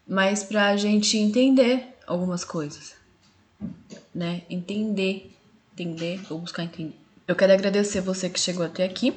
Mas 0.08 0.44
pra 0.44 0.78
gente 0.78 1.18
entender 1.18 1.98
algumas 2.08 2.46
coisas, 2.46 2.96
né? 4.13 4.44
Entender, 4.50 5.36
entender, 5.74 6.22
vou 6.30 6.39
buscar 6.39 6.63
entender. 6.63 6.96
Eu 7.28 7.36
quero 7.36 7.52
agradecer 7.52 8.00
você 8.00 8.30
que 8.30 8.39
chegou 8.39 8.65
até 8.65 8.86
aqui. 8.86 9.13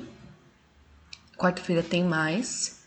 Quarta-feira 1.38 1.82
tem 1.82 2.04
mais. 2.04 2.82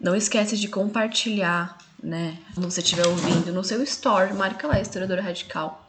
Não 0.00 0.14
esquece 0.14 0.56
de 0.56 0.68
compartilhar 0.68 1.76
né? 2.04 2.36
Quando 2.52 2.70
você 2.70 2.80
estiver 2.80 3.06
ouvindo 3.06 3.50
no 3.50 3.64
seu 3.64 3.82
store, 3.82 4.34
marca 4.34 4.68
lá 4.68 4.78
Historiadora 4.78 5.22
Radical 5.22 5.80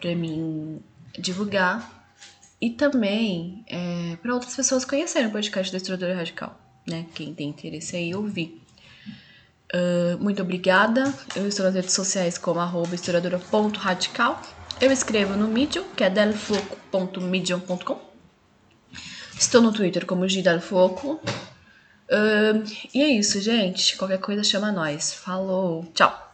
para 0.00 0.14
mim 0.14 0.80
divulgar 1.18 2.08
e 2.60 2.70
também 2.70 3.64
é, 3.66 4.16
para 4.22 4.32
outras 4.32 4.56
pessoas 4.56 4.84
conhecerem 4.84 5.28
o 5.28 5.32
podcast 5.32 5.70
da 5.70 5.76
Historiadora 5.76 6.16
Radical, 6.16 6.58
né? 6.86 7.04
Quem 7.14 7.34
tem 7.34 7.50
interesse 7.50 7.96
aí 7.96 8.14
ouvir. 8.14 8.62
Uh, 9.74 10.16
muito 10.18 10.40
obrigada. 10.40 11.12
Eu 11.36 11.46
estou 11.46 11.66
nas 11.66 11.74
redes 11.74 11.92
sociais 11.92 12.38
como 12.38 12.58
arroba 12.58 12.94
historiadora.radical. 12.94 14.40
Eu 14.80 14.90
escrevo 14.90 15.36
no 15.36 15.46
Medium, 15.46 15.84
que 15.94 16.02
é 16.02 16.08
delfoco.medium.com. 16.08 18.07
Estou 19.38 19.62
no 19.62 19.72
Twitter 19.72 20.04
como 20.04 20.28
Gidalfoco. 20.28 21.20
Uh, 22.10 22.64
e 22.92 23.02
é 23.02 23.08
isso, 23.08 23.40
gente. 23.40 23.96
Qualquer 23.96 24.18
coisa 24.18 24.42
chama 24.42 24.72
nós. 24.72 25.14
Falou. 25.14 25.86
Tchau. 25.94 26.27